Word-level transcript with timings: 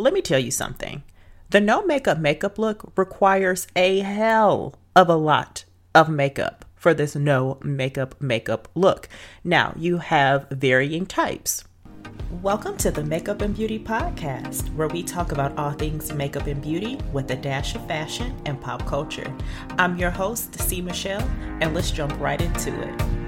let 0.00 0.14
me 0.14 0.22
tell 0.22 0.38
you 0.38 0.50
something. 0.50 1.02
The 1.50 1.60
no 1.60 1.84
makeup 1.84 2.18
makeup 2.18 2.58
look 2.58 2.90
requires 2.96 3.66
a 3.76 4.00
hell 4.00 4.74
of 4.96 5.10
a 5.10 5.14
lot 5.14 5.64
of 5.94 6.08
makeup 6.08 6.64
for 6.74 6.94
this 6.94 7.14
no 7.14 7.58
makeup 7.62 8.14
makeup 8.20 8.68
look. 8.74 9.10
Now, 9.44 9.74
you 9.76 9.98
have 9.98 10.48
varying 10.50 11.04
types. 11.04 11.64
Welcome 12.40 12.78
to 12.78 12.90
the 12.90 13.04
Makeup 13.04 13.42
and 13.42 13.54
Beauty 13.54 13.78
Podcast, 13.78 14.74
where 14.74 14.88
we 14.88 15.02
talk 15.02 15.32
about 15.32 15.58
all 15.58 15.72
things 15.72 16.14
makeup 16.14 16.46
and 16.46 16.62
beauty 16.62 16.96
with 17.12 17.30
a 17.30 17.36
dash 17.36 17.74
of 17.74 17.86
fashion 17.86 18.34
and 18.46 18.58
pop 18.58 18.86
culture. 18.86 19.30
I'm 19.78 19.98
your 19.98 20.10
host, 20.10 20.58
C. 20.60 20.80
Michelle, 20.80 21.28
and 21.60 21.74
let's 21.74 21.90
jump 21.90 22.18
right 22.18 22.40
into 22.40 22.72
it. 22.88 23.19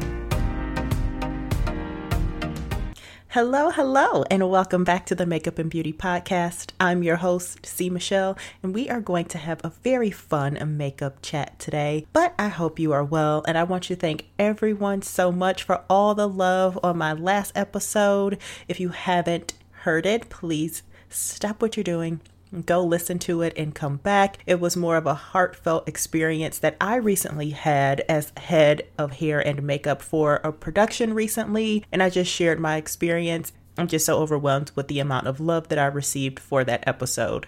Hello, 3.33 3.71
hello, 3.71 4.25
and 4.31 4.51
welcome 4.51 4.85
back 4.85 5.07
to 5.07 5.15
the 5.15 5.25
Makeup 5.25 5.59
and 5.59 5.71
Beauty 5.71 5.95
Podcast. 5.95 6.73
I'm 6.79 7.03
your 7.03 7.17
host, 7.17 7.65
C. 7.65 7.89
Michelle, 7.89 8.37
and 8.63 8.75
we 8.75 8.91
are 8.91 9.01
going 9.01 9.25
to 9.25 9.39
have 9.39 9.59
a 9.65 9.73
very 9.83 10.11
fun 10.11 10.59
makeup 10.77 11.17
chat 11.23 11.59
today. 11.59 12.07
But 12.13 12.35
I 12.39 12.49
hope 12.49 12.79
you 12.79 12.93
are 12.93 13.03
well, 13.03 13.43
and 13.49 13.57
I 13.57 13.63
want 13.63 13.85
to 13.85 13.97
thank 13.97 14.27
everyone 14.39 15.01
so 15.01 15.33
much 15.33 15.63
for 15.63 15.83
all 15.89 16.15
the 16.15 16.29
love 16.29 16.79
on 16.83 16.99
my 16.99 17.15
last 17.15 17.53
episode. 17.55 18.37
If 18.69 18.79
you 18.79 18.91
haven't 18.91 19.55
heard 19.71 20.05
it, 20.05 20.29
please 20.29 20.83
stop 21.09 21.63
what 21.63 21.75
you're 21.75 21.85
doing 21.85 22.21
go 22.67 22.85
listen 22.85 23.19
to 23.21 23.43
it 23.43 23.55
and 23.57 23.75
come 23.75 23.97
back. 23.97 24.39
It 24.47 24.61
was 24.61 24.77
more 24.77 24.97
of 24.97 25.07
a 25.07 25.15
heartfelt 25.15 25.89
experience 25.89 26.59
that 26.59 26.77
I 26.81 26.97
recently 26.97 27.51
had 27.51 28.01
as 28.09 28.33
head 28.37 28.83
of 28.99 29.13
hair 29.13 29.41
and 29.41 29.63
makeup 29.63 30.03
for 30.03 30.37
a 30.45 30.53
production 30.53 31.15
recently, 31.15 31.85
and 31.91 32.03
I 32.03 32.11
just 32.11 32.31
shared 32.31 32.61
my 32.61 32.77
experience. 32.77 33.53
I'm 33.79 33.89
just 33.89 34.05
so 34.05 34.19
overwhelmed 34.19 34.71
with 34.75 34.89
the 34.89 35.01
amount 35.01 35.27
of 35.27 35.41
love 35.41 35.69
that 35.69 35.79
I 35.79 35.87
received 35.87 36.39
for 36.39 36.63
that 36.65 36.85
episode. 36.87 37.47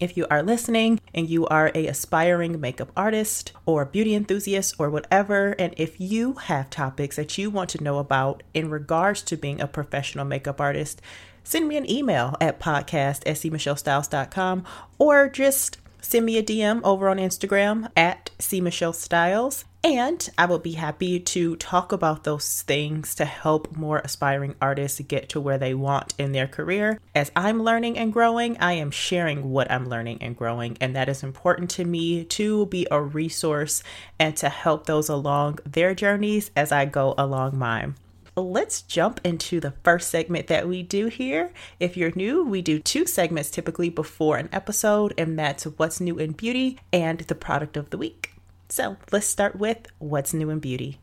If 0.00 0.16
you 0.16 0.26
are 0.30 0.42
listening 0.42 0.98
and 1.14 1.28
you 1.28 1.46
are 1.48 1.70
a 1.74 1.86
aspiring 1.86 2.58
makeup 2.58 2.90
artist 2.96 3.52
or 3.66 3.84
beauty 3.84 4.14
enthusiast 4.14 4.74
or 4.78 4.88
whatever, 4.88 5.54
and 5.58 5.74
if 5.76 6.00
you 6.00 6.32
have 6.32 6.70
topics 6.70 7.16
that 7.16 7.36
you 7.36 7.50
want 7.50 7.68
to 7.70 7.84
know 7.84 7.98
about 7.98 8.42
in 8.54 8.70
regards 8.70 9.20
to 9.22 9.36
being 9.36 9.60
a 9.60 9.68
professional 9.68 10.24
makeup 10.24 10.58
artist, 10.58 11.02
send 11.44 11.68
me 11.68 11.76
an 11.76 11.90
email 11.90 12.36
at 12.40 12.60
podcast 12.60 13.22
at 13.26 13.36
cmichellestyles.com 13.36 14.64
or 14.98 15.28
just 15.28 15.78
send 16.00 16.26
me 16.26 16.38
a 16.38 16.42
DM 16.42 16.80
over 16.82 17.08
on 17.08 17.18
Instagram 17.18 17.90
at 17.96 18.30
cmichellestyles. 18.38 19.64
And 19.82 20.28
I 20.36 20.44
will 20.44 20.58
be 20.58 20.72
happy 20.72 21.18
to 21.20 21.56
talk 21.56 21.92
about 21.92 22.24
those 22.24 22.62
things 22.62 23.14
to 23.14 23.24
help 23.24 23.74
more 23.74 24.00
aspiring 24.04 24.54
artists 24.60 25.00
get 25.00 25.30
to 25.30 25.40
where 25.40 25.56
they 25.56 25.72
want 25.72 26.12
in 26.18 26.32
their 26.32 26.46
career. 26.46 27.00
As 27.14 27.32
I'm 27.34 27.62
learning 27.62 27.96
and 27.96 28.12
growing, 28.12 28.58
I 28.58 28.74
am 28.74 28.90
sharing 28.90 29.50
what 29.50 29.70
I'm 29.70 29.88
learning 29.88 30.18
and 30.20 30.36
growing. 30.36 30.76
And 30.82 30.94
that 30.96 31.08
is 31.08 31.22
important 31.22 31.70
to 31.70 31.84
me 31.86 32.24
to 32.24 32.66
be 32.66 32.86
a 32.90 33.00
resource 33.00 33.82
and 34.18 34.36
to 34.36 34.50
help 34.50 34.84
those 34.84 35.08
along 35.08 35.60
their 35.64 35.94
journeys 35.94 36.50
as 36.54 36.72
I 36.72 36.84
go 36.84 37.14
along 37.16 37.56
mine 37.56 37.94
let's 38.36 38.82
jump 38.82 39.20
into 39.24 39.60
the 39.60 39.72
first 39.82 40.10
segment 40.10 40.46
that 40.46 40.68
we 40.68 40.82
do 40.82 41.06
here. 41.06 41.52
If 41.78 41.96
you're 41.96 42.12
new, 42.14 42.44
we 42.44 42.62
do 42.62 42.78
two 42.78 43.06
segments 43.06 43.50
typically 43.50 43.90
before 43.90 44.36
an 44.36 44.48
episode, 44.52 45.14
and 45.18 45.38
that's 45.38 45.64
what's 45.64 46.00
new 46.00 46.18
in 46.18 46.32
beauty 46.32 46.78
and 46.92 47.20
the 47.20 47.34
product 47.34 47.76
of 47.76 47.90
the 47.90 47.98
week. 47.98 48.32
So 48.68 48.96
let's 49.10 49.26
start 49.26 49.56
with 49.56 49.88
what's 49.98 50.32
new 50.32 50.50
in 50.50 50.60
beauty. 50.60 51.00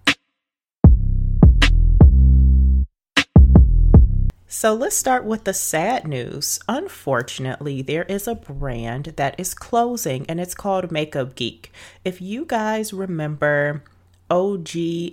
So 4.49 4.73
let's 4.73 4.95
start 4.95 5.25
with 5.25 5.43
the 5.43 5.53
sad 5.53 6.07
news. 6.07 6.61
Unfortunately, 6.69 7.81
there 7.81 8.03
is 8.03 8.29
a 8.29 8.35
brand 8.35 9.13
that 9.17 9.37
is 9.37 9.53
closing 9.53 10.25
and 10.29 10.39
it's 10.39 10.55
called 10.55 10.89
Makeup 10.89 11.35
Geek. 11.35 11.71
If 12.05 12.21
you 12.21 12.45
guys 12.45 12.93
remember 12.93 13.83
OG 14.29 14.69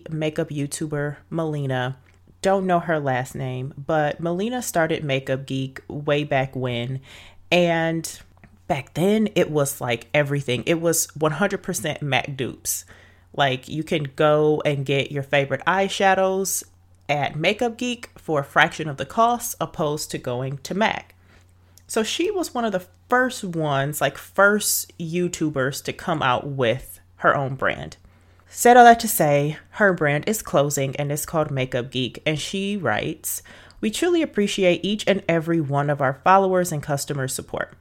makeup 0.08 0.50
YouTuber 0.50 1.16
Melina, 1.30 1.98
don't 2.44 2.66
know 2.66 2.78
her 2.78 3.00
last 3.00 3.34
name, 3.34 3.72
but 3.78 4.20
Melina 4.20 4.60
started 4.60 5.02
Makeup 5.02 5.46
Geek 5.46 5.80
way 5.88 6.24
back 6.24 6.54
when. 6.54 7.00
And 7.50 8.20
back 8.66 8.92
then, 8.92 9.30
it 9.34 9.50
was 9.50 9.80
like 9.80 10.08
everything. 10.12 10.62
It 10.66 10.78
was 10.78 11.06
100% 11.18 12.02
MAC 12.02 12.36
dupes. 12.36 12.84
Like 13.32 13.66
you 13.66 13.82
can 13.82 14.02
go 14.14 14.60
and 14.66 14.84
get 14.84 15.10
your 15.10 15.22
favorite 15.22 15.62
eyeshadows 15.66 16.64
at 17.08 17.34
Makeup 17.34 17.78
Geek 17.78 18.10
for 18.18 18.40
a 18.40 18.44
fraction 18.44 18.90
of 18.90 18.98
the 18.98 19.06
cost, 19.06 19.56
opposed 19.58 20.10
to 20.10 20.18
going 20.18 20.58
to 20.58 20.74
MAC. 20.74 21.14
So 21.86 22.02
she 22.02 22.30
was 22.30 22.52
one 22.52 22.66
of 22.66 22.72
the 22.72 22.86
first 23.08 23.42
ones, 23.42 24.02
like 24.02 24.18
first 24.18 24.92
YouTubers 24.98 25.82
to 25.84 25.94
come 25.94 26.20
out 26.20 26.46
with 26.46 27.00
her 27.16 27.34
own 27.34 27.54
brand. 27.54 27.96
Said 28.56 28.76
all 28.76 28.84
that 28.84 29.00
to 29.00 29.08
say, 29.08 29.58
her 29.70 29.92
brand 29.92 30.28
is 30.28 30.40
closing 30.40 30.94
and 30.94 31.10
it's 31.10 31.26
called 31.26 31.50
Makeup 31.50 31.90
Geek. 31.90 32.22
And 32.24 32.38
she 32.38 32.76
writes, 32.76 33.42
We 33.80 33.90
truly 33.90 34.22
appreciate 34.22 34.84
each 34.84 35.02
and 35.08 35.24
every 35.28 35.60
one 35.60 35.90
of 35.90 36.00
our 36.00 36.20
followers 36.22 36.70
and 36.70 36.80
customer 36.80 37.26
support. 37.26 37.76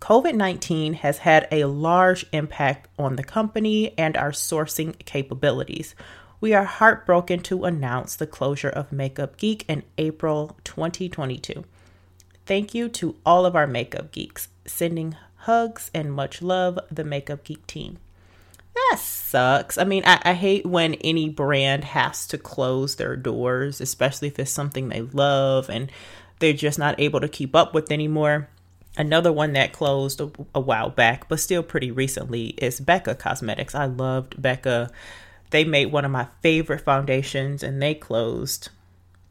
COVID 0.00 0.34
19 0.34 0.94
has 0.94 1.18
had 1.18 1.46
a 1.52 1.66
large 1.66 2.24
impact 2.32 2.88
on 2.98 3.16
the 3.16 3.22
company 3.22 3.92
and 3.98 4.16
our 4.16 4.30
sourcing 4.30 4.98
capabilities. 5.04 5.94
We 6.40 6.54
are 6.54 6.64
heartbroken 6.64 7.40
to 7.40 7.66
announce 7.66 8.16
the 8.16 8.26
closure 8.26 8.70
of 8.70 8.92
Makeup 8.92 9.36
Geek 9.36 9.66
in 9.68 9.82
April 9.98 10.56
2022. 10.64 11.64
Thank 12.46 12.74
you 12.74 12.88
to 12.88 13.16
all 13.26 13.44
of 13.44 13.54
our 13.54 13.66
makeup 13.66 14.10
geeks. 14.10 14.48
Sending 14.64 15.16
hugs 15.40 15.90
and 15.92 16.14
much 16.14 16.40
love, 16.40 16.78
the 16.90 17.04
Makeup 17.04 17.44
Geek 17.44 17.66
team 17.66 17.98
that 18.76 18.98
sucks. 18.98 19.78
I 19.78 19.84
mean, 19.84 20.02
I, 20.04 20.20
I, 20.22 20.34
hate 20.34 20.66
when 20.66 20.94
any 20.94 21.28
brand 21.28 21.84
has 21.84 22.26
to 22.28 22.38
close 22.38 22.96
their 22.96 23.16
doors, 23.16 23.80
especially 23.80 24.28
if 24.28 24.38
it's 24.38 24.50
something 24.50 24.88
they 24.88 25.00
love 25.00 25.70
and 25.70 25.90
they're 26.38 26.52
just 26.52 26.78
not 26.78 27.00
able 27.00 27.20
to 27.20 27.28
keep 27.28 27.56
up 27.56 27.74
with 27.74 27.90
anymore. 27.90 28.48
Another 28.96 29.32
one 29.32 29.52
that 29.54 29.72
closed 29.72 30.20
a, 30.20 30.30
a 30.54 30.60
while 30.60 30.90
back, 30.90 31.28
but 31.28 31.40
still 31.40 31.62
pretty 31.62 31.90
recently, 31.90 32.48
is 32.58 32.80
Becca 32.80 33.14
Cosmetics. 33.14 33.74
I 33.74 33.86
loved 33.86 34.40
Becca. 34.40 34.90
They 35.50 35.64
made 35.64 35.92
one 35.92 36.04
of 36.04 36.10
my 36.10 36.28
favorite 36.42 36.82
foundations 36.82 37.62
and 37.62 37.80
they 37.80 37.94
closed. 37.94 38.68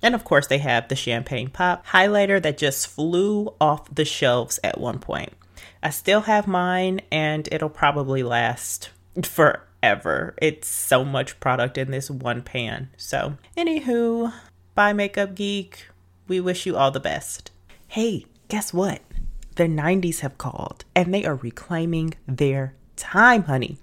And 0.02 0.14
of 0.14 0.24
course, 0.24 0.48
they 0.48 0.60
have 0.60 0.88
the 0.88 0.96
Champagne 0.96 1.50
Pop 1.50 1.86
highlighter 1.88 2.42
that 2.42 2.58
just 2.58 2.88
flew 2.88 3.54
off 3.60 3.94
the 3.94 4.06
shelves 4.06 4.60
at 4.64 4.80
one 4.80 5.00
point. 5.00 5.34
I 5.82 5.90
still 5.90 6.22
have 6.22 6.48
mine 6.48 7.02
and 7.12 7.48
it'll 7.52 7.70
probably 7.70 8.24
last 8.24 8.90
forever. 9.24 10.36
It's 10.42 10.68
so 10.68 11.06
much 11.06 11.40
product 11.40 11.78
in 11.78 11.92
this 11.92 12.10
one 12.10 12.42
pan. 12.42 12.90
So, 12.98 13.38
anywho, 13.56 14.34
bye, 14.74 14.94
Makeup 14.94 15.36
Geek. 15.36 15.88
We 16.28 16.40
wish 16.40 16.66
you 16.66 16.76
all 16.76 16.92
the 16.92 17.00
best. 17.00 17.52
Hey, 17.88 18.26
guess 18.48 18.74
what? 18.74 19.02
The 19.56 19.66
90s 19.66 20.20
have 20.20 20.38
called 20.38 20.86
and 20.96 21.14
they 21.14 21.24
are 21.26 21.36
reclaiming 21.36 22.16
their 22.28 22.74
time, 22.96 23.44
honey. 23.44 23.78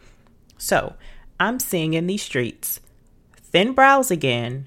So, 0.59 0.94
I'm 1.38 1.59
seeing 1.59 1.94
in 1.94 2.06
these 2.06 2.22
streets 2.22 2.81
thin 3.37 3.72
brows 3.72 4.10
again. 4.10 4.66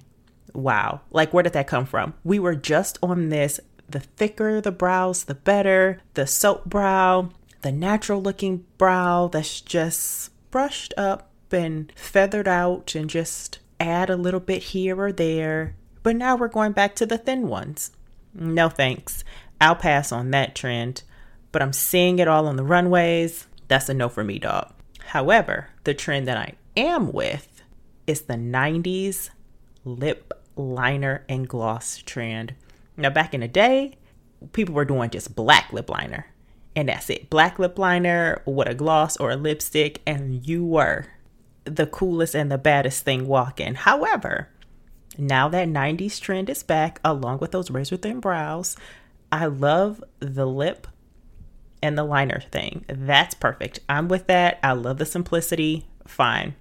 Wow. 0.53 1.01
Like, 1.11 1.33
where 1.33 1.43
did 1.43 1.53
that 1.53 1.67
come 1.67 1.85
from? 1.85 2.13
We 2.23 2.39
were 2.39 2.55
just 2.55 2.97
on 3.03 3.29
this 3.29 3.59
the 3.87 3.99
thicker 3.99 4.61
the 4.61 4.71
brows, 4.71 5.25
the 5.25 5.35
better. 5.35 6.01
The 6.13 6.27
soap 6.27 6.65
brow, 6.65 7.29
the 7.61 7.71
natural 7.71 8.21
looking 8.21 8.65
brow 8.77 9.27
that's 9.27 9.61
just 9.61 10.31
brushed 10.55 10.93
up 10.95 11.33
and 11.51 11.91
feathered 11.97 12.47
out 12.47 12.95
and 12.95 13.09
just 13.09 13.59
add 13.77 14.09
a 14.09 14.15
little 14.15 14.39
bit 14.39 14.63
here 14.63 14.97
or 14.97 15.11
there. 15.11 15.75
But 16.01 16.15
now 16.15 16.37
we're 16.37 16.47
going 16.47 16.71
back 16.71 16.95
to 16.95 17.05
the 17.05 17.17
thin 17.17 17.49
ones. 17.49 17.91
No 18.33 18.69
thanks. 18.69 19.25
I'll 19.59 19.75
pass 19.75 20.13
on 20.13 20.31
that 20.31 20.55
trend, 20.55 21.03
but 21.51 21.61
I'm 21.61 21.73
seeing 21.73 22.19
it 22.19 22.29
all 22.29 22.47
on 22.47 22.55
the 22.55 22.63
runways. 22.63 23.47
That's 23.67 23.89
a 23.89 23.93
no 23.93 24.07
for 24.07 24.23
me, 24.23 24.39
dog. 24.39 24.71
However, 25.07 25.71
the 25.83 25.93
trend 25.93 26.25
that 26.29 26.37
I 26.37 26.53
am 26.77 27.11
with 27.11 27.61
is 28.07 28.21
the 28.21 28.35
90s 28.35 29.31
lip 29.83 30.31
liner 30.55 31.25
and 31.27 31.49
gloss 31.49 31.97
trend. 31.97 32.55
Now, 32.95 33.09
back 33.09 33.33
in 33.33 33.41
the 33.41 33.49
day, 33.49 33.97
people 34.53 34.73
were 34.73 34.85
doing 34.85 35.09
just 35.09 35.35
black 35.35 35.73
lip 35.73 35.89
liner 35.89 36.27
and 36.75 36.89
that's 36.89 37.09
it. 37.09 37.29
Black 37.29 37.57
lip 37.57 37.79
liner 37.79 38.41
with 38.45 38.67
a 38.67 38.75
gloss 38.75 39.17
or 39.17 39.31
a 39.31 39.35
lipstick, 39.35 40.01
and 40.05 40.45
you 40.45 40.65
were 40.65 41.07
the 41.63 41.87
coolest 41.87 42.35
and 42.35 42.51
the 42.51 42.57
baddest 42.57 43.03
thing 43.03 43.27
walking. 43.27 43.75
However, 43.75 44.49
now 45.17 45.47
that 45.49 45.67
90s 45.67 46.19
trend 46.19 46.49
is 46.49 46.63
back, 46.63 46.99
along 47.03 47.39
with 47.39 47.51
those 47.51 47.71
razor 47.71 47.97
thin 47.97 48.19
brows, 48.19 48.75
I 49.31 49.45
love 49.45 50.03
the 50.19 50.45
lip 50.45 50.87
and 51.81 51.97
the 51.97 52.03
liner 52.03 52.41
thing. 52.51 52.85
That's 52.87 53.33
perfect. 53.35 53.79
I'm 53.87 54.07
with 54.07 54.27
that. 54.27 54.59
I 54.63 54.73
love 54.73 54.97
the 54.97 55.05
simplicity. 55.05 55.85
Fine. 56.05 56.55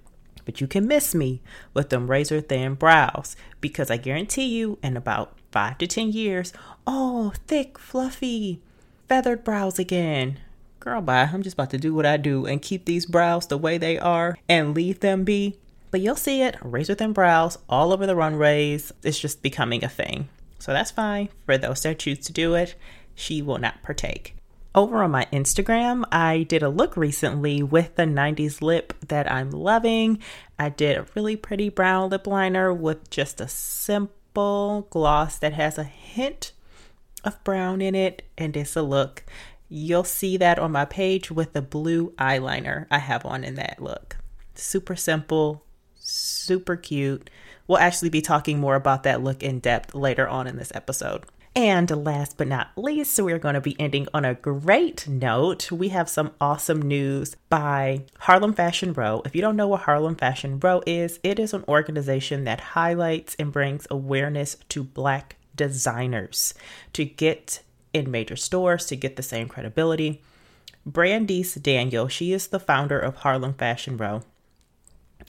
But 0.45 0.61
you 0.61 0.67
can 0.67 0.87
miss 0.87 1.15
me 1.15 1.41
with 1.73 1.89
them 1.89 2.09
razor 2.09 2.39
thin 2.41 2.75
brows 2.75 3.35
because 3.61 3.89
I 3.89 3.97
guarantee 3.97 4.45
you, 4.45 4.77
in 4.83 4.95
about 4.95 5.37
five 5.51 5.77
to 5.79 5.87
10 5.87 6.11
years, 6.11 6.53
oh, 6.85 7.33
thick, 7.47 7.79
fluffy, 7.79 8.61
feathered 9.07 9.43
brows 9.43 9.79
again. 9.79 10.39
Girl, 10.79 11.01
bye. 11.01 11.29
I'm 11.31 11.41
just 11.41 11.55
about 11.55 11.71
to 11.71 11.77
do 11.77 11.93
what 11.93 12.05
I 12.05 12.17
do 12.17 12.45
and 12.45 12.61
keep 12.61 12.85
these 12.85 13.05
brows 13.05 13.47
the 13.47 13.57
way 13.57 13.77
they 13.77 13.97
are 13.97 14.37
and 14.47 14.75
leave 14.75 14.99
them 14.99 15.23
be. 15.23 15.57
But 15.91 16.01
you'll 16.01 16.15
see 16.15 16.41
it 16.41 16.57
razor 16.61 16.95
thin 16.95 17.13
brows 17.13 17.57
all 17.69 17.93
over 17.93 18.05
the 18.05 18.15
runways. 18.15 18.91
It's 19.03 19.19
just 19.19 19.41
becoming 19.41 19.83
a 19.83 19.89
thing. 19.89 20.29
So 20.59 20.73
that's 20.73 20.91
fine. 20.91 21.29
For 21.45 21.57
those 21.57 21.81
that 21.83 21.99
choose 21.99 22.19
to 22.19 22.33
do 22.33 22.55
it, 22.55 22.75
she 23.13 23.41
will 23.41 23.57
not 23.57 23.81
partake. 23.81 24.35
Over 24.73 25.03
on 25.03 25.11
my 25.11 25.25
Instagram, 25.31 26.03
I 26.11 26.43
did 26.43 26.61
a 26.61 26.69
look 26.69 26.97
recently 26.97 27.63
with 27.63 27.95
the 27.95 28.03
90s 28.03 28.61
lip 28.61 28.93
that 29.07 29.31
I'm 29.31 29.51
loving. 29.51 30.19
I 30.59 30.67
did 30.67 30.97
a 30.97 31.05
really 31.15 31.37
pretty 31.37 31.69
brown 31.69 32.09
lip 32.09 32.27
liner 32.27 32.73
with 32.73 33.09
just 33.09 33.39
a 33.39 33.47
simple 33.47 34.87
gloss 34.89 35.37
that 35.39 35.53
has 35.53 35.77
a 35.77 35.85
hint 35.85 36.51
of 37.25 37.43
brown 37.43 37.81
in 37.81 37.95
it, 37.95 38.23
and 38.37 38.55
it's 38.55 38.75
a 38.75 38.81
look. 38.81 39.23
You'll 39.67 40.03
see 40.03 40.37
that 40.37 40.59
on 40.59 40.71
my 40.71 40.85
page 40.85 41.31
with 41.31 41.53
the 41.53 41.61
blue 41.61 42.11
eyeliner 42.11 42.85
I 42.91 42.99
have 42.99 43.25
on 43.25 43.43
in 43.43 43.55
that 43.55 43.81
look. 43.81 44.17
Super 44.53 44.95
simple, 44.95 45.63
super 45.95 46.75
cute. 46.75 47.29
We'll 47.67 47.79
actually 47.79 48.09
be 48.09 48.21
talking 48.21 48.59
more 48.59 48.75
about 48.75 49.03
that 49.03 49.23
look 49.23 49.41
in 49.41 49.59
depth 49.59 49.95
later 49.95 50.27
on 50.27 50.47
in 50.47 50.57
this 50.57 50.71
episode. 50.75 51.25
And 51.57 51.89
last 52.05 52.37
but 52.37 52.49
not 52.49 52.71
least, 52.75 53.17
we're 53.17 53.39
going 53.39 53.55
to 53.55 53.61
be 53.61 53.79
ending 53.79 54.09
on 54.13 54.25
a 54.25 54.33
great 54.33 55.07
note. 55.07 55.71
We 55.71 55.87
have 55.89 56.09
some 56.09 56.33
awesome 56.41 56.81
news 56.81 57.37
by 57.49 58.03
Harlem 58.19 58.53
Fashion 58.53 58.91
Row. 58.91 59.21
If 59.23 59.33
you 59.33 59.41
don't 59.41 59.55
know 59.55 59.69
what 59.69 59.83
Harlem 59.83 60.17
Fashion 60.17 60.59
Row 60.59 60.83
is, 60.85 61.17
it 61.23 61.39
is 61.39 61.53
an 61.53 61.63
organization 61.69 62.43
that 62.43 62.59
highlights 62.59 63.35
and 63.39 63.53
brings 63.53 63.87
awareness 63.89 64.57
to 64.67 64.83
Black 64.83 65.37
designers 65.55 66.53
to 66.93 67.05
get 67.05 67.61
in 67.93 68.11
major 68.11 68.35
stores 68.35 68.85
to 68.87 68.95
get 68.95 69.15
the 69.15 69.23
same 69.23 69.47
credibility. 69.47 70.21
Brandice 70.87 71.61
Daniel, 71.61 72.07
she 72.07 72.33
is 72.33 72.47
the 72.47 72.59
founder 72.59 72.99
of 72.99 73.17
Harlem 73.17 73.53
Fashion 73.53 73.97
Row 73.97 74.23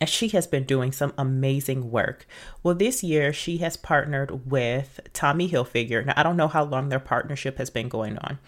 and 0.00 0.08
she 0.08 0.28
has 0.28 0.46
been 0.46 0.64
doing 0.64 0.92
some 0.92 1.12
amazing 1.16 1.90
work. 1.90 2.26
Well, 2.62 2.74
this 2.74 3.02
year 3.02 3.32
she 3.32 3.58
has 3.58 3.76
partnered 3.76 4.50
with 4.50 5.00
Tommy 5.12 5.48
Hilfiger. 5.48 6.04
Now, 6.04 6.14
I 6.16 6.22
don't 6.22 6.36
know 6.36 6.48
how 6.48 6.64
long 6.64 6.88
their 6.88 7.00
partnership 7.00 7.58
has 7.58 7.70
been 7.70 7.88
going 7.88 8.18
on. 8.18 8.38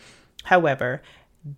However, 0.44 1.02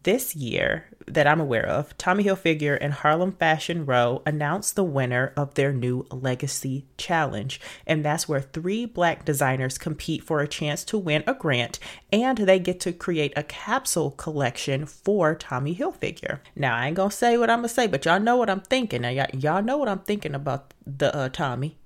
this 0.02 0.34
year 0.36 0.86
that 1.06 1.26
I'm 1.26 1.40
aware 1.40 1.66
of, 1.66 1.96
Tommy 1.98 2.24
Hilfiger 2.24 2.78
and 2.80 2.92
Harlem 2.92 3.32
Fashion 3.32 3.84
Row 3.84 4.22
announced 4.24 4.76
the 4.76 4.84
winner 4.84 5.32
of 5.36 5.54
their 5.54 5.72
new 5.72 6.06
Legacy 6.10 6.86
Challenge. 6.96 7.60
And 7.86 8.04
that's 8.04 8.28
where 8.28 8.40
three 8.40 8.84
black 8.86 9.24
designers 9.24 9.78
compete 9.78 10.22
for 10.22 10.40
a 10.40 10.48
chance 10.48 10.84
to 10.84 10.98
win 10.98 11.24
a 11.26 11.34
grant 11.34 11.78
and 12.12 12.38
they 12.38 12.58
get 12.58 12.80
to 12.80 12.92
create 12.92 13.32
a 13.36 13.42
capsule 13.42 14.12
collection 14.12 14.86
for 14.86 15.34
Tommy 15.34 15.74
Hilfiger. 15.74 16.40
Now, 16.54 16.76
I 16.76 16.88
ain't 16.88 16.96
gonna 16.96 17.10
say 17.10 17.36
what 17.36 17.50
I'm 17.50 17.58
gonna 17.58 17.68
say, 17.68 17.86
but 17.86 18.04
y'all 18.04 18.20
know 18.20 18.36
what 18.36 18.50
I'm 18.50 18.60
thinking. 18.60 19.02
Now, 19.02 19.10
y'all, 19.10 19.30
y'all 19.32 19.62
know 19.62 19.78
what 19.78 19.88
I'm 19.88 20.00
thinking 20.00 20.34
about 20.34 20.74
the 20.86 21.14
uh, 21.14 21.28
Tommy. 21.28 21.78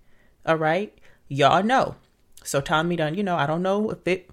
All 0.46 0.56
right? 0.56 0.96
Y'all 1.28 1.62
know. 1.62 1.96
So, 2.42 2.60
Tommy 2.60 2.96
done, 2.96 3.14
you 3.14 3.22
know, 3.22 3.36
I 3.36 3.46
don't 3.46 3.62
know 3.62 3.90
if 3.90 4.06
it 4.06 4.30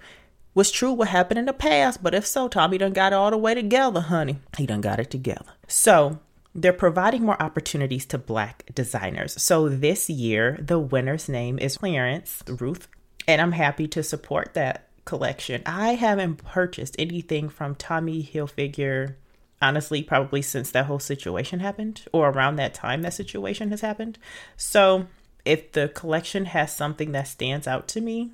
was 0.53 0.71
true 0.71 0.91
what 0.91 1.09
happened 1.09 1.39
in 1.39 1.45
the 1.45 1.53
past, 1.53 2.03
but 2.03 2.13
if 2.13 2.25
so, 2.25 2.47
Tommy 2.47 2.77
done 2.77 2.93
got 2.93 3.13
it 3.13 3.15
all 3.15 3.31
the 3.31 3.37
way 3.37 3.53
together, 3.53 4.01
honey. 4.01 4.39
He 4.57 4.65
done 4.65 4.81
got 4.81 4.99
it 4.99 5.09
together. 5.09 5.45
So 5.67 6.19
they're 6.53 6.73
providing 6.73 7.23
more 7.23 7.41
opportunities 7.41 8.05
to 8.07 8.17
black 8.17 8.65
designers. 8.73 9.41
So 9.41 9.69
this 9.69 10.09
year, 10.09 10.57
the 10.61 10.79
winner's 10.79 11.29
name 11.29 11.57
is 11.57 11.77
Clarence 11.77 12.43
Ruth, 12.47 12.87
and 13.27 13.41
I'm 13.41 13.53
happy 13.53 13.87
to 13.89 14.03
support 14.03 14.53
that 14.53 14.87
collection. 15.05 15.61
I 15.65 15.93
haven't 15.93 16.43
purchased 16.43 16.95
anything 16.99 17.49
from 17.49 17.75
Tommy 17.75 18.23
Hilfiger 18.23 19.15
honestly 19.61 20.01
probably 20.01 20.41
since 20.41 20.71
that 20.71 20.87
whole 20.87 20.99
situation 20.99 21.59
happened 21.59 22.03
or 22.11 22.29
around 22.29 22.55
that 22.55 22.73
time 22.73 23.03
that 23.03 23.13
situation 23.13 23.69
has 23.69 23.81
happened. 23.81 24.17
So, 24.57 25.07
if 25.45 25.71
the 25.71 25.87
collection 25.89 26.45
has 26.45 26.75
something 26.75 27.11
that 27.13 27.27
stands 27.27 27.67
out 27.67 27.87
to 27.89 28.01
me, 28.01 28.31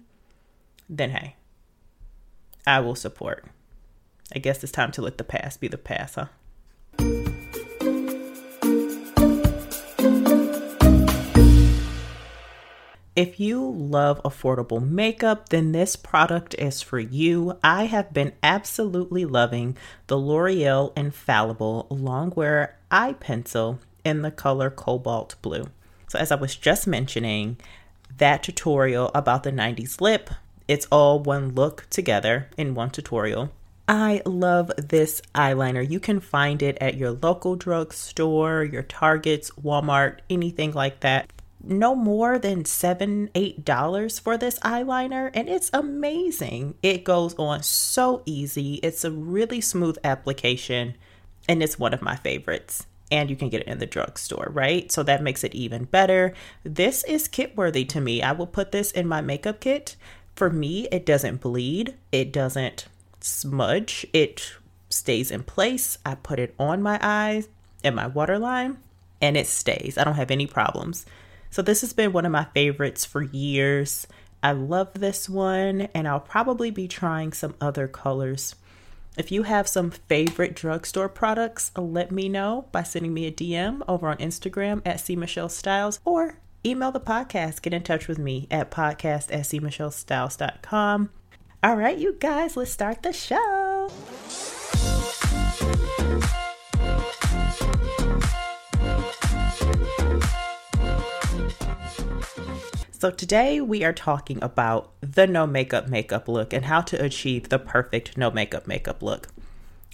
then 0.89 1.11
hey, 1.11 1.35
I 2.67 2.81
will 2.81 2.95
support. 2.95 3.45
I 4.35 4.39
guess 4.39 4.61
it's 4.61 4.73
time 4.73 4.91
to 4.91 5.01
let 5.01 5.17
the 5.17 5.23
past 5.23 5.61
be 5.61 5.69
the 5.69 5.77
past, 5.77 6.15
huh? 6.15 6.25
If 13.15 13.39
you 13.39 13.67
love 13.67 14.21
affordable 14.23 14.85
makeup, 14.85 15.49
then 15.49 15.71
this 15.71 15.95
product 15.95 16.53
is 16.55 16.81
for 16.81 16.99
you. 16.99 17.57
I 17.63 17.85
have 17.85 18.13
been 18.13 18.33
absolutely 18.43 19.23
loving 19.23 19.75
the 20.05 20.17
L'Oreal 20.17 20.95
Infallible 20.95 21.87
Longwear 21.89 22.73
Eye 22.91 23.13
Pencil 23.13 23.79
in 24.03 24.21
the 24.21 24.29
color 24.29 24.69
Cobalt 24.69 25.35
Blue. 25.41 25.69
So, 26.09 26.19
as 26.19 26.31
I 26.31 26.35
was 26.35 26.55
just 26.55 26.85
mentioning, 26.85 27.57
that 28.17 28.43
tutorial 28.43 29.09
about 29.15 29.43
the 29.43 29.51
90s 29.51 29.99
lip 29.99 30.29
it's 30.67 30.87
all 30.91 31.19
one 31.19 31.55
look 31.55 31.87
together 31.89 32.49
in 32.57 32.75
one 32.75 32.89
tutorial. 32.89 33.51
I 33.87 34.21
love 34.25 34.69
this 34.77 35.21
eyeliner. 35.33 35.89
You 35.89 36.01
can 36.01 36.19
find 36.19 36.61
it 36.61 36.77
at 36.81 36.97
your 36.97 37.11
local 37.11 37.55
drugstore, 37.55 38.65
your 38.65 38.83
Targets, 38.83 39.49
Walmart, 39.51 40.19
anything 40.29 40.73
like 40.73 40.99
that. 40.99 41.31
No 41.63 41.95
more 41.95 42.37
than 42.37 42.65
seven, 42.65 43.29
eight 43.33 43.63
dollars 43.63 44.19
for 44.19 44.37
this 44.37 44.59
eyeliner, 44.59 45.31
and 45.33 45.47
it's 45.47 45.69
amazing. 45.73 46.75
It 46.83 47.05
goes 47.05 47.33
on 47.35 47.63
so 47.63 48.21
easy. 48.25 48.75
It's 48.75 49.05
a 49.05 49.11
really 49.11 49.61
smooth 49.61 49.97
application, 50.03 50.95
and 51.47 51.63
it's 51.63 51.79
one 51.79 51.93
of 51.93 52.01
my 52.01 52.17
favorites. 52.17 52.85
And 53.09 53.29
you 53.29 53.37
can 53.37 53.47
get 53.47 53.61
it 53.61 53.67
in 53.67 53.79
the 53.79 53.85
drugstore, 53.85 54.49
right? 54.51 54.91
So 54.91 55.01
that 55.03 55.23
makes 55.23 55.45
it 55.45 55.55
even 55.55 55.85
better. 55.85 56.33
This 56.63 57.05
is 57.05 57.29
kit 57.29 57.55
worthy 57.55 57.85
to 57.85 58.01
me. 58.01 58.21
I 58.21 58.33
will 58.33 58.47
put 58.47 58.73
this 58.73 58.91
in 58.91 59.07
my 59.07 59.21
makeup 59.21 59.61
kit 59.61 59.95
for 60.37 60.49
me, 60.49 60.87
it 60.91 61.05
doesn't 61.05 61.41
bleed, 61.41 61.95
it 62.11 62.31
doesn't 62.31 62.85
smudge, 63.19 64.05
it 64.13 64.53
stays 64.89 65.31
in 65.31 65.43
place. 65.43 65.97
I 66.05 66.15
put 66.15 66.39
it 66.39 66.53
on 66.59 66.81
my 66.81 66.99
eyes 67.01 67.49
and 67.83 67.95
my 67.95 68.07
waterline 68.07 68.77
and 69.19 69.35
it 69.35 69.47
stays. 69.47 69.97
I 69.97 70.03
don't 70.03 70.15
have 70.15 70.31
any 70.31 70.45
problems. 70.45 71.05
So, 71.49 71.61
this 71.61 71.81
has 71.81 71.93
been 71.93 72.13
one 72.13 72.25
of 72.25 72.31
my 72.31 72.45
favorites 72.53 73.05
for 73.05 73.23
years. 73.23 74.05
I 74.43 74.51
love 74.51 74.93
this 74.93 75.27
one, 75.27 75.81
and 75.95 76.07
I'll 76.07 76.19
probably 76.19 76.69
be 76.69 76.87
trying 76.87 77.33
some 77.33 77.55
other 77.59 77.87
colors. 77.87 78.53
If 79.17 79.31
you 79.31 79.43
have 79.43 79.67
some 79.67 79.89
favorite 79.89 80.55
drugstore 80.55 81.09
products, 81.09 81.71
let 81.75 82.11
me 82.11 82.29
know 82.29 82.67
by 82.71 82.83
sending 82.83 83.13
me 83.13 83.25
a 83.25 83.31
DM 83.31 83.81
over 83.87 84.09
on 84.09 84.17
Instagram 84.17 84.81
at 84.85 84.99
C 84.99 85.15
Michelle 85.15 85.49
Styles 85.49 85.99
or 86.05 86.37
email 86.65 86.91
the 86.91 86.99
podcast. 86.99 87.61
Get 87.61 87.73
in 87.73 87.83
touch 87.83 88.07
with 88.07 88.17
me 88.17 88.47
at 88.51 88.71
podcast 88.71 89.31
at 89.31 89.45
cmichellestyles.com. 89.45 91.09
All 91.63 91.75
right, 91.75 91.97
you 91.97 92.15
guys, 92.19 92.55
let's 92.55 92.71
start 92.71 93.03
the 93.03 93.13
show. 93.13 93.89
So, 102.99 103.11
today 103.11 103.61
we 103.61 103.83
are 103.83 103.93
talking 103.93 104.41
about 104.41 104.91
the 105.01 105.27
no 105.27 105.45
makeup 105.45 105.87
makeup 105.87 106.27
look 106.27 106.51
and 106.51 106.65
how 106.65 106.81
to 106.81 107.03
achieve 107.03 107.49
the 107.49 107.59
perfect 107.59 108.17
no 108.17 108.31
makeup 108.31 108.65
makeup 108.65 109.03
look. 109.03 109.27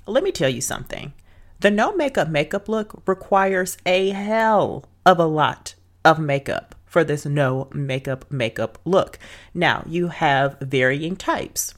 Let 0.08 0.24
me 0.24 0.32
tell 0.32 0.50
you 0.50 0.62
something 0.62 1.14
the 1.60 1.72
no 1.72 1.96
makeup 1.96 2.30
makeup 2.30 2.68
look 2.68 3.02
requires 3.06 3.78
a 3.86 4.10
hell 4.10 4.86
of 5.06 5.20
a 5.20 5.26
lot 5.26 5.76
of 6.06 6.20
makeup 6.20 6.76
for 6.86 7.04
this 7.04 7.26
no 7.26 7.68
makeup 7.74 8.30
makeup 8.30 8.78
look. 8.86 9.18
Now, 9.54 9.84
you 9.88 10.10
have 10.10 10.58
varying 10.62 11.16
types. 11.16 11.74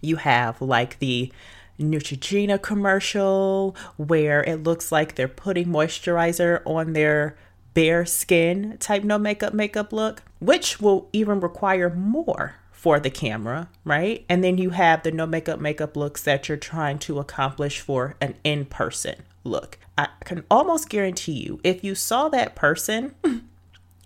You 0.00 0.16
have 0.16 0.62
like 0.62 0.98
the 0.98 1.32
Neutrogena 1.78 2.60
commercial 2.60 3.74
where 3.96 4.44
it 4.44 4.62
looks 4.62 4.92
like 4.92 5.14
they're 5.14 5.28
putting 5.28 5.66
moisturizer 5.66 6.62
on 6.66 6.92
their 6.92 7.36
bare 7.74 8.04
skin 8.04 8.76
type 8.78 9.02
no 9.02 9.18
makeup 9.18 9.54
makeup 9.54 9.92
look, 9.92 10.22
which 10.38 10.80
will 10.80 11.08
even 11.12 11.40
require 11.40 11.90
more 11.90 12.56
for 12.70 12.98
the 12.98 13.10
camera, 13.10 13.68
right? 13.84 14.24
And 14.28 14.42
then 14.42 14.56
you 14.56 14.70
have 14.70 15.02
the 15.02 15.10
no 15.10 15.26
makeup 15.26 15.60
makeup 15.60 15.96
looks 15.96 16.22
that 16.22 16.48
you're 16.48 16.56
trying 16.56 16.98
to 17.00 17.18
accomplish 17.18 17.80
for 17.80 18.16
an 18.20 18.36
in 18.44 18.66
person 18.66 19.16
look. 19.44 19.78
I 19.98 20.08
can 20.24 20.44
almost 20.50 20.88
guarantee 20.88 21.44
you, 21.44 21.60
if 21.62 21.84
you 21.84 21.94
saw 21.94 22.28
that 22.30 22.54
person 22.54 23.14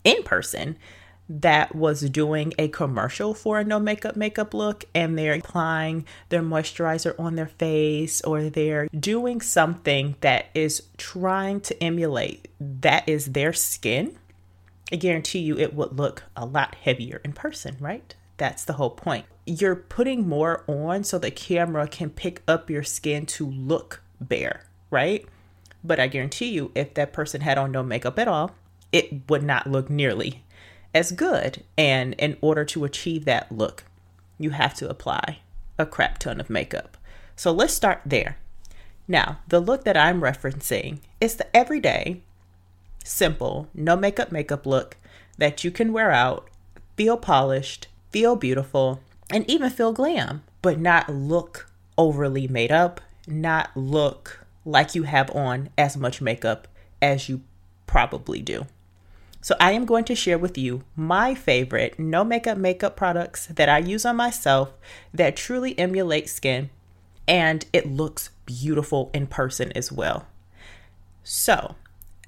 in 0.05 0.23
person 0.23 0.77
that 1.29 1.75
was 1.75 2.03
doing 2.11 2.53
a 2.59 2.69
commercial 2.69 3.33
for 3.33 3.59
a 3.59 3.65
no 3.65 3.81
makeup 3.81 4.15
makeup 4.15 4.53
look 4.53 4.85
and 4.95 5.19
they're 5.19 5.35
applying 5.35 6.05
their 6.29 6.43
moisturizer 6.43 7.19
on 7.19 7.35
their 7.35 7.47
face 7.47 8.21
or 8.23 8.45
they're 8.51 8.89
doing 8.89 9.41
something 9.41 10.17
that 10.21 10.47
is 10.55 10.83
trying 10.99 11.61
to 11.61 11.83
emulate 11.83 12.49
that 12.61 13.09
is 13.09 13.33
their 13.33 13.53
skin, 13.53 14.19
I 14.93 14.97
guarantee 14.97 15.39
you 15.39 15.59
it 15.59 15.75
would 15.75 15.99
look 15.99 16.25
a 16.37 16.45
lot 16.45 16.75
heavier 16.75 17.21
in 17.25 17.33
person, 17.33 17.77
right? 17.81 18.15
That's 18.37 18.65
the 18.65 18.75
whole 18.75 18.91
point. 18.91 19.25
You're 19.47 19.77
putting 19.77 20.29
more 20.29 20.65
on 20.67 21.05
so 21.05 21.19
the 21.19 21.31
camera 21.31 21.87
can 21.87 22.11
pick 22.11 22.43
up 22.47 22.69
your 22.69 22.83
skin 22.83 23.25
to 23.27 23.47
look 23.47 24.03
bare, 24.21 24.65
right? 24.91 25.27
But 25.83 26.01
I 26.01 26.07
guarantee 26.07 26.49
you, 26.49 26.71
if 26.75 26.95
that 26.95 27.13
person 27.13 27.43
had 27.43 27.59
on 27.59 27.73
no 27.73 27.83
makeup 27.83 28.19
at 28.19 28.29
all, 28.29 28.55
it 28.95 29.29
would 29.29 29.43
not 29.43 29.67
look 29.67 29.91
nearly 29.91 30.45
as 30.95 31.11
good. 31.11 31.65
And 31.77 32.15
in 32.15 32.37
order 32.41 32.65
to 32.67 32.85
achieve 32.85 33.25
that 33.25 33.51
look, 33.51 33.83
you 34.39 34.51
have 34.51 34.73
to 34.75 34.89
apply 34.89 35.41
a 35.77 35.85
crap 35.85 36.19
ton 36.19 36.41
of 36.41 36.49
makeup. 36.49 36.97
So 37.35 37.51
let's 37.51 37.75
start 37.75 38.03
there. 38.07 38.39
Now, 39.09 39.41
the 39.49 39.59
look 39.59 39.83
that 39.85 39.97
I'm 39.97 40.21
referencing 40.21 41.01
is 41.21 41.35
the 41.35 41.55
everyday, 41.55 42.23
simple, 43.05 43.67
no 43.75 43.97
makeup 43.97 44.31
makeup 44.31 44.65
look 44.65 44.97
that 45.37 45.65
you 45.65 45.73
can 45.73 45.93
wear 45.93 46.13
out, 46.13 46.49
feel 46.97 47.17
polished, 47.17 47.89
feel 48.11 48.37
beautiful, 48.37 49.01
and 49.29 49.49
even 49.51 49.71
feel 49.71 49.93
glam, 49.93 50.45
but 50.63 50.79
not 50.79 51.13
look 51.13 51.69
overly 51.99 52.47
made 52.47 52.71
up, 52.71 53.01
not 53.27 53.77
look 53.77 54.47
like 54.65 54.95
you 54.95 55.03
have 55.03 55.35
on 55.35 55.71
as 55.77 55.97
much 55.97 56.21
makeup 56.21 56.69
as 57.03 57.29
you 57.29 57.41
probably 57.87 58.41
do. 58.41 58.67
So, 59.45 59.55
I 59.61 59.73
am 59.73 59.85
going 59.85 60.05
to 60.05 60.15
share 60.15 60.39
with 60.39 60.57
you 60.57 60.85
my 60.97 61.35
favorite 61.35 61.99
no 61.99 62.25
makeup 62.25 62.57
makeup 62.57 62.97
products 62.97 63.45
that 63.49 63.69
I 63.69 63.77
use 63.77 64.07
on 64.07 64.17
myself 64.17 64.73
that 65.13 65.37
truly 65.37 65.79
emulate 65.79 66.31
skin 66.31 66.71
and 67.29 67.67
it 67.71 67.87
looks 67.87 68.31
beautiful 68.47 69.11
in 69.13 69.27
person 69.27 69.71
as 69.73 69.93
well. 69.93 70.27
So, 71.23 71.75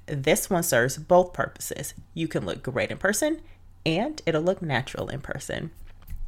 this 0.04 0.50
one 0.50 0.62
serves 0.62 0.98
both 0.98 1.32
purposes. 1.32 1.94
You 2.12 2.28
can 2.28 2.44
look 2.44 2.62
great 2.62 2.90
in 2.90 2.98
person 2.98 3.40
and 3.86 4.20
it'll 4.26 4.42
look 4.42 4.60
natural 4.60 5.08
in 5.08 5.22
person. 5.22 5.70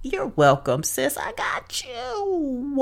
You're 0.02 0.28
welcome, 0.28 0.84
sis. 0.84 1.18
I 1.18 1.32
got 1.32 1.84
you. 1.84 2.72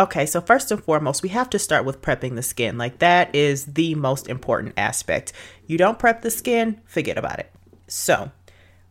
Okay, 0.00 0.26
so 0.26 0.40
first 0.40 0.70
and 0.70 0.82
foremost, 0.82 1.24
we 1.24 1.30
have 1.30 1.50
to 1.50 1.58
start 1.58 1.84
with 1.84 2.00
prepping 2.00 2.36
the 2.36 2.42
skin. 2.42 2.78
Like, 2.78 3.00
that 3.00 3.34
is 3.34 3.64
the 3.64 3.96
most 3.96 4.28
important 4.28 4.74
aspect. 4.76 5.32
You 5.66 5.76
don't 5.76 5.98
prep 5.98 6.22
the 6.22 6.30
skin, 6.30 6.80
forget 6.84 7.18
about 7.18 7.40
it. 7.40 7.50
So, 7.88 8.30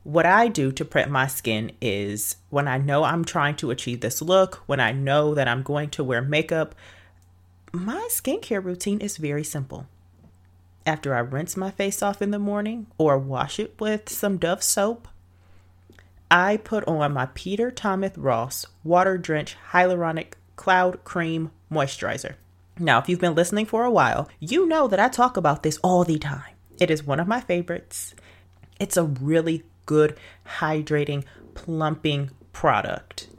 what 0.03 0.25
I 0.25 0.49
do 0.49 0.71
to 0.73 0.83
prep 0.83 1.07
my 1.07 1.27
skin 1.27 1.71
is 1.79 2.35
when 2.49 2.67
I 2.67 2.77
know 2.77 3.05
I'm 3.05 3.23
trying 3.23 3.55
to 3.57 3.71
achieve 3.71 4.01
this 4.01 4.21
look, 4.21 4.55
when 4.65 4.81
I 4.81 4.91
know 4.91 5.33
that 5.33 5.47
I'm 5.47 5.63
going 5.63 5.89
to 5.91 6.03
wear 6.03 6.21
makeup, 6.21 6.75
my 7.71 8.07
skincare 8.09 8.63
routine 8.63 8.99
is 8.99 9.15
very 9.15 9.45
simple. 9.45 9.87
After 10.85 11.15
I 11.15 11.19
rinse 11.19 11.55
my 11.55 11.71
face 11.71 12.01
off 12.01 12.21
in 12.21 12.31
the 12.31 12.39
morning 12.39 12.87
or 12.97 13.17
wash 13.17 13.59
it 13.59 13.79
with 13.79 14.09
some 14.09 14.37
Dove 14.37 14.63
soap, 14.63 15.07
I 16.29 16.57
put 16.57 16.85
on 16.85 17.13
my 17.13 17.27
Peter 17.33 17.71
Thomas 17.71 18.17
Roth 18.17 18.65
Water 18.83 19.17
Drench 19.17 19.55
Hyaluronic 19.71 20.33
Cloud 20.57 21.03
Cream 21.05 21.51
Moisturizer. 21.71 22.35
Now, 22.77 22.99
if 22.99 23.07
you've 23.07 23.21
been 23.21 23.35
listening 23.35 23.65
for 23.65 23.85
a 23.85 23.91
while, 23.91 24.29
you 24.39 24.67
know 24.67 24.87
that 24.87 24.99
I 24.99 25.07
talk 25.07 25.37
about 25.37 25.63
this 25.63 25.77
all 25.77 26.03
the 26.03 26.19
time. 26.19 26.53
It 26.79 26.91
is 26.91 27.03
one 27.03 27.19
of 27.19 27.27
my 27.27 27.39
favorites. 27.39 28.13
It's 28.79 28.97
a 28.97 29.03
really 29.03 29.63
good, 29.85 30.17
hydrating, 30.59 31.23
plumping 31.55 32.29
product. 32.51 33.29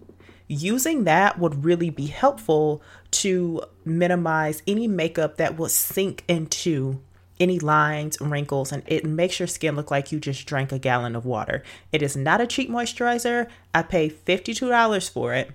Using 0.49 1.05
that 1.05 1.39
would 1.39 1.65
really 1.65 1.91
be 1.91 2.07
helpful 2.07 2.83
to 3.11 3.63
minimize 3.85 4.63
any 4.67 4.89
makeup 4.89 5.37
that 5.37 5.57
will 5.57 5.69
sink 5.69 6.25
into 6.27 7.01
any 7.39 7.59
lines, 7.59 8.21
wrinkles, 8.21 8.73
and 8.73 8.83
it 8.87 9.05
makes 9.05 9.39
your 9.39 9.47
skin 9.47 9.77
look 9.77 9.91
like 9.91 10.11
you 10.11 10.19
just 10.19 10.47
drank 10.47 10.73
a 10.73 10.79
gallon 10.79 11.15
of 11.15 11.25
water. 11.25 11.63
It 11.93 12.03
is 12.03 12.17
not 12.17 12.41
a 12.41 12.47
cheap 12.47 12.69
moisturizer. 12.69 13.49
I 13.75 13.83
pay 13.83 14.11
$52 14.11 15.11
for 15.11 15.35
it 15.35 15.53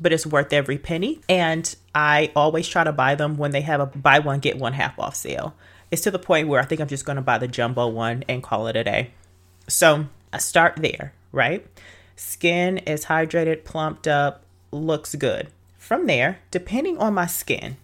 but 0.00 0.12
it's 0.12 0.26
worth 0.26 0.52
every 0.52 0.78
penny. 0.78 1.20
And 1.28 1.74
I 1.94 2.32
always 2.34 2.68
try 2.68 2.84
to 2.84 2.92
buy 2.92 3.14
them 3.14 3.36
when 3.36 3.50
they 3.50 3.60
have 3.62 3.80
a 3.80 3.86
buy 3.86 4.18
one, 4.18 4.40
get 4.40 4.58
one 4.58 4.72
half 4.72 4.98
off 4.98 5.14
sale. 5.14 5.54
It's 5.90 6.02
to 6.02 6.10
the 6.10 6.18
point 6.18 6.48
where 6.48 6.60
I 6.60 6.64
think 6.64 6.80
I'm 6.80 6.88
just 6.88 7.04
going 7.04 7.16
to 7.16 7.22
buy 7.22 7.38
the 7.38 7.48
jumbo 7.48 7.88
one 7.88 8.24
and 8.28 8.42
call 8.42 8.66
it 8.66 8.76
a 8.76 8.84
day. 8.84 9.10
So 9.68 10.06
I 10.32 10.38
start 10.38 10.76
there, 10.76 11.12
right? 11.32 11.66
Skin 12.16 12.78
is 12.78 13.06
hydrated, 13.06 13.64
plumped 13.64 14.08
up, 14.08 14.44
looks 14.70 15.14
good. 15.14 15.48
From 15.76 16.06
there, 16.06 16.38
depending 16.50 16.96
on 16.98 17.14
my 17.14 17.26
skin 17.26 17.76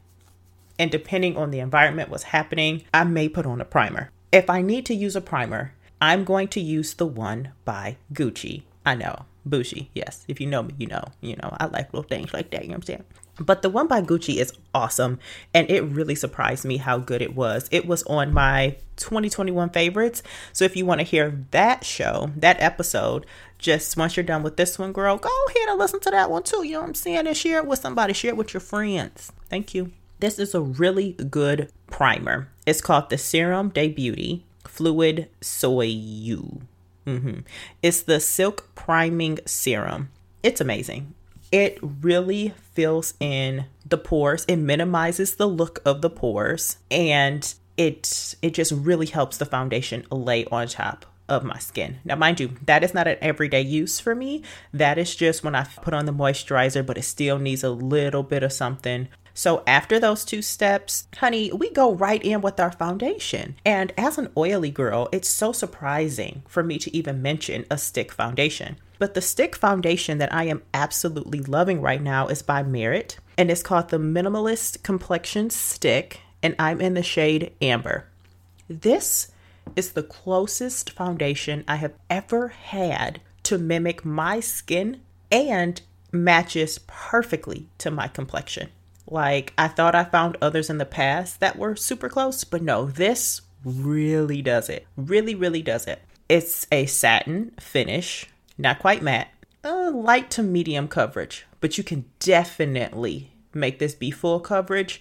and 0.79 0.91
depending 0.91 1.37
on 1.37 1.51
the 1.51 1.59
environment, 1.59 2.09
what's 2.09 2.25
happening, 2.25 2.85
I 2.95 3.05
may 3.05 3.29
put 3.29 3.45
on 3.45 3.61
a 3.61 3.65
primer. 3.65 4.11
If 4.33 4.49
I 4.49 4.63
need 4.63 4.87
to 4.87 4.95
use 4.95 5.17
a 5.17 5.21
primer, 5.21 5.73
I'm 6.01 6.25
going 6.25 6.49
to 6.49 6.61
use 6.61 6.95
the 6.95 7.07
one 7.07 7.51
by 7.65 7.97
Gucci. 8.13 8.63
I 8.87 8.95
know 8.95 9.25
Bougie, 9.49 9.91
yes. 9.95 10.25
If 10.29 10.41
you 10.41 10.47
know 10.47 10.63
me, 10.63 10.75
you 10.79 10.87
know. 10.87 11.05
You 11.21 11.37
know, 11.37 11.57
I 11.59 11.67
like 11.67 11.93
little 11.93 12.09
things 12.09 12.33
like 12.33 12.51
that, 12.51 12.63
you 12.63 12.69
know 12.69 12.75
what 12.75 12.77
I'm 12.79 12.83
saying? 12.83 13.05
But 13.41 13.63
the 13.63 13.71
one 13.71 13.87
by 13.87 14.03
Gucci 14.03 14.37
is 14.37 14.53
awesome 14.75 15.21
and 15.55 15.71
it 15.71 15.83
really 15.83 16.15
surprised 16.15 16.65
me 16.65 16.77
how 16.77 16.99
good 16.99 17.23
it 17.23 17.37
was. 17.37 17.69
It 17.71 17.87
was 17.87 18.03
on 18.05 18.33
my 18.33 18.77
2021 18.97 19.71
favorites. 19.71 20.23
So 20.53 20.65
if 20.65 20.77
you 20.77 20.85
want 20.85 21.01
to 21.01 21.07
hear 21.07 21.45
that 21.53 21.85
show, 21.85 22.31
that 22.37 22.61
episode, 22.61 23.27
just 23.59 23.97
once 23.97 24.17
you're 24.17 24.25
done 24.25 24.43
with 24.43 24.57
this 24.57 24.79
one, 24.79 24.93
girl, 24.93 25.17
go 25.19 25.31
ahead 25.49 25.69
and 25.69 25.79
listen 25.79 26.01
to 26.01 26.11
that 26.11 26.31
one 26.31 26.43
too. 26.43 26.65
You 26.65 26.75
know 26.75 26.81
what 26.81 26.89
I'm 26.89 26.95
saying? 26.95 27.27
And 27.27 27.37
share 27.37 27.59
it 27.59 27.67
with 27.67 27.79
somebody, 27.79 28.13
share 28.13 28.31
it 28.31 28.37
with 28.37 28.53
your 28.53 28.61
friends. 28.61 29.33
Thank 29.49 29.73
you. 29.73 29.93
This 30.21 30.41
is 30.41 30.53
a 30.53 30.61
really 30.61 31.13
good 31.13 31.71
primer. 31.87 32.49
It's 32.67 32.81
called 32.81 33.09
the 33.09 33.19
Serum 33.19 33.69
de 33.69 33.89
Beauty 33.89 34.45
Fluid 34.65 35.29
Soyeux. 35.41 36.61
Mm-hmm. 37.09 37.41
It's 37.83 38.03
the 38.03 38.21
Silk 38.21 38.75
Priming 38.75 39.39
Serum. 39.47 40.11
It's 40.43 40.61
amazing. 40.61 41.15
It 41.51 41.79
really 41.83 42.53
fills 42.73 43.15
in 43.19 43.65
the 43.87 43.97
pores. 43.97 44.45
It 44.45 44.57
minimizes 44.57 45.37
the 45.37 45.49
look 45.49 45.81
of 45.87 46.03
the 46.03 46.11
pores 46.11 46.77
and 46.91 47.55
it 47.79 48.35
it 48.43 48.53
just 48.55 48.73
really 48.73 49.07
helps 49.07 49.39
the 49.39 49.47
foundation 49.47 50.05
lay 50.11 50.45
on 50.47 50.69
top 50.69 51.07
of 51.29 51.45
my 51.45 51.59
skin. 51.59 51.99
Now, 52.05 52.17
mind 52.17 52.41
you, 52.41 52.57
that 52.67 52.83
is 52.83 52.95
not 52.95 53.07
an 53.07 53.19
everyday 53.21 53.61
use 53.61 54.01
for 54.01 54.15
me. 54.15 54.43
That 54.73 54.99
is 54.99 55.15
just 55.15 55.45
when 55.45 55.55
I 55.55 55.65
put 55.65 55.95
on 55.95 56.07
the 56.07 56.13
moisturizer, 56.13 56.85
but 56.85 56.99
it 56.99 57.03
still 57.03 57.39
needs 57.39 57.63
a 57.63 57.71
little 57.71 58.23
bit 58.23 58.43
of 58.43 58.53
something 58.53 59.09
so 59.39 59.63
after 59.69 60.01
those 60.01 60.25
two 60.25 60.43
steps, 60.43 61.07
honey, 61.19 61.53
we 61.53 61.71
go 61.71 61.95
right 61.95 62.21
in 62.25 62.41
with 62.41 62.59
our 62.59 62.73
foundation. 62.73 63.55
And 63.65 63.93
as 63.97 64.19
an 64.19 64.33
oily 64.37 64.73
girl, 64.73 65.09
it's 65.13 65.29
so 65.29 65.53
surprising 65.53 66.43
for 66.49 66.65
me 66.65 66.77
to 66.79 66.97
even 66.97 67.23
mention 67.23 67.65
a 67.71 67.79
stick 67.79 68.11
foundation. 68.11 68.79
But 68.99 69.15
the 69.15 69.21
stick 69.21 69.55
foundation 69.55 70.19
that 70.19 70.35
I 70.35 70.47
am 70.47 70.65
absolutely 70.75 71.39
loving 71.39 71.81
right 71.81 72.03
now 72.03 72.27
is 72.27 72.43
by 72.43 72.65
Merit, 72.65 73.21
and 73.37 73.49
it's 73.49 73.63
called 73.63 73.91
the 73.91 74.01
Minimalist 74.01 74.83
Complexion 74.83 75.51
Stick, 75.51 76.21
and 76.43 76.57
I'm 76.59 76.81
in 76.81 76.95
the 76.95 77.05
shade 77.05 77.53
Amber. 77.63 78.09
This 78.69 79.31
is 79.77 79.93
the 79.93 80.03
closest 80.03 80.91
foundation 80.91 81.63
I 81.69 81.77
have 81.77 81.95
ever 82.11 82.49
had 82.49 83.21
to 83.45 83.57
mimic 83.57 84.05
my 84.05 84.41
skin 84.41 85.01
and 85.31 85.81
matches 86.11 86.81
perfectly 86.89 87.69
to 87.79 87.93
my 87.93 88.09
complexion. 88.09 88.71
Like, 89.11 89.55
I 89.57 89.69
thought 89.69 89.95
I 89.95 90.05
found 90.05 90.37
others 90.41 90.69
in 90.69 90.79
the 90.79 90.85
past 90.85 91.41
that 91.41 91.57
were 91.57 91.77
super 91.77 92.09
close, 92.09 92.45
but 92.45 92.63
no, 92.63 92.87
this 92.87 93.41
really 93.65 94.43
does 94.43 94.69
it. 94.69 94.87
Really, 94.97 95.35
really 95.35 95.63
does 95.63 95.87
it. 95.87 96.03
It's 96.29 96.67
a 96.71 96.85
satin 96.87 97.53
finish, 97.59 98.27
not 98.59 98.81
quite 98.81 99.03
matte, 99.03 99.29
a 99.65 99.91
light 99.91 100.31
to 100.33 100.43
medium 100.43 100.89
coverage, 100.89 101.47
but 101.61 101.79
you 101.79 101.85
can 101.85 102.05
definitely 102.19 103.33
make 103.55 103.79
this 103.79 103.95
be 103.95 104.11
full 104.11 104.41
coverage 104.41 105.01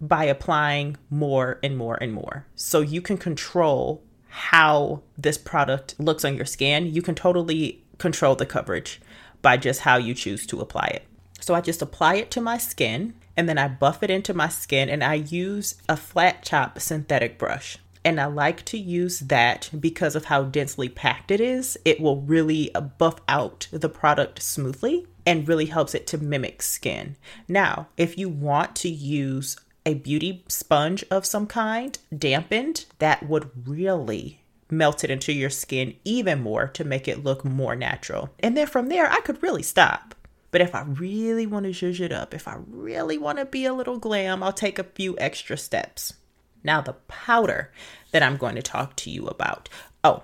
by 0.00 0.24
applying 0.24 0.96
more 1.10 1.58
and 1.62 1.76
more 1.76 1.98
and 2.00 2.12
more. 2.12 2.46
So 2.54 2.80
you 2.80 3.02
can 3.02 3.18
control 3.18 4.02
how 4.28 5.02
this 5.16 5.38
product 5.38 5.94
looks 5.98 6.24
on 6.24 6.34
your 6.34 6.46
skin. 6.46 6.86
You 6.86 7.02
can 7.02 7.14
totally 7.14 7.84
control 7.98 8.34
the 8.34 8.46
coverage 8.46 9.00
by 9.42 9.56
just 9.58 9.82
how 9.82 9.96
you 9.96 10.14
choose 10.14 10.46
to 10.46 10.60
apply 10.60 10.86
it. 10.94 11.04
So 11.40 11.54
I 11.54 11.60
just 11.60 11.82
apply 11.82 12.16
it 12.16 12.30
to 12.32 12.40
my 12.40 12.58
skin 12.58 13.14
and 13.36 13.48
then 13.48 13.58
I 13.58 13.68
buff 13.68 14.02
it 14.02 14.10
into 14.10 14.34
my 14.34 14.48
skin 14.48 14.88
and 14.88 15.02
I 15.02 15.14
use 15.14 15.76
a 15.88 15.96
flat 15.96 16.42
chop 16.42 16.78
synthetic 16.80 17.38
brush. 17.38 17.78
And 18.04 18.20
I 18.20 18.26
like 18.26 18.64
to 18.66 18.78
use 18.78 19.20
that 19.20 19.70
because 19.78 20.14
of 20.14 20.26
how 20.26 20.42
densely 20.42 20.90
packed 20.90 21.30
it 21.30 21.40
is. 21.40 21.78
It 21.86 22.00
will 22.00 22.20
really 22.20 22.70
buff 22.98 23.20
out 23.28 23.66
the 23.70 23.88
product 23.88 24.42
smoothly 24.42 25.06
and 25.24 25.48
really 25.48 25.66
helps 25.66 25.94
it 25.94 26.06
to 26.08 26.18
mimic 26.18 26.60
skin. 26.60 27.16
Now, 27.48 27.88
if 27.96 28.18
you 28.18 28.28
want 28.28 28.76
to 28.76 28.90
use 28.90 29.56
a 29.86 29.94
beauty 29.94 30.44
sponge 30.48 31.02
of 31.10 31.24
some 31.24 31.46
kind, 31.46 31.98
dampened, 32.16 32.84
that 32.98 33.26
would 33.26 33.50
really 33.66 34.40
melt 34.70 35.04
it 35.04 35.10
into 35.10 35.32
your 35.32 35.50
skin 35.50 35.94
even 36.04 36.42
more 36.42 36.68
to 36.68 36.84
make 36.84 37.08
it 37.08 37.24
look 37.24 37.44
more 37.44 37.76
natural. 37.76 38.30
And 38.40 38.56
then 38.56 38.66
from 38.66 38.88
there, 38.88 39.10
I 39.10 39.20
could 39.20 39.42
really 39.42 39.62
stop. 39.62 40.13
But 40.54 40.60
if 40.60 40.72
I 40.72 40.82
really 40.82 41.46
want 41.46 41.64
to 41.64 41.72
zhuzh 41.72 41.98
it 41.98 42.12
up, 42.12 42.32
if 42.32 42.46
I 42.46 42.58
really 42.68 43.18
want 43.18 43.38
to 43.38 43.44
be 43.44 43.64
a 43.64 43.74
little 43.74 43.98
glam, 43.98 44.40
I'll 44.40 44.52
take 44.52 44.78
a 44.78 44.84
few 44.84 45.18
extra 45.18 45.56
steps. 45.56 46.12
Now, 46.62 46.80
the 46.80 46.92
powder 46.92 47.72
that 48.12 48.22
I'm 48.22 48.36
going 48.36 48.54
to 48.54 48.62
talk 48.62 48.94
to 48.98 49.10
you 49.10 49.26
about. 49.26 49.68
Oh, 50.04 50.22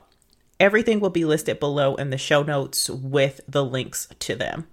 Everything 0.61 1.01
will 1.01 1.11
be 1.11 1.25
listed 1.25 1.59
below 1.59 1.97
in 1.97 2.11
the 2.11 2.17
show 2.17 2.45
notes 2.45 2.89
with 2.89 3.41
the 3.49 3.65
links 3.65 4.07
to 4.21 4.37
them. 4.37 4.69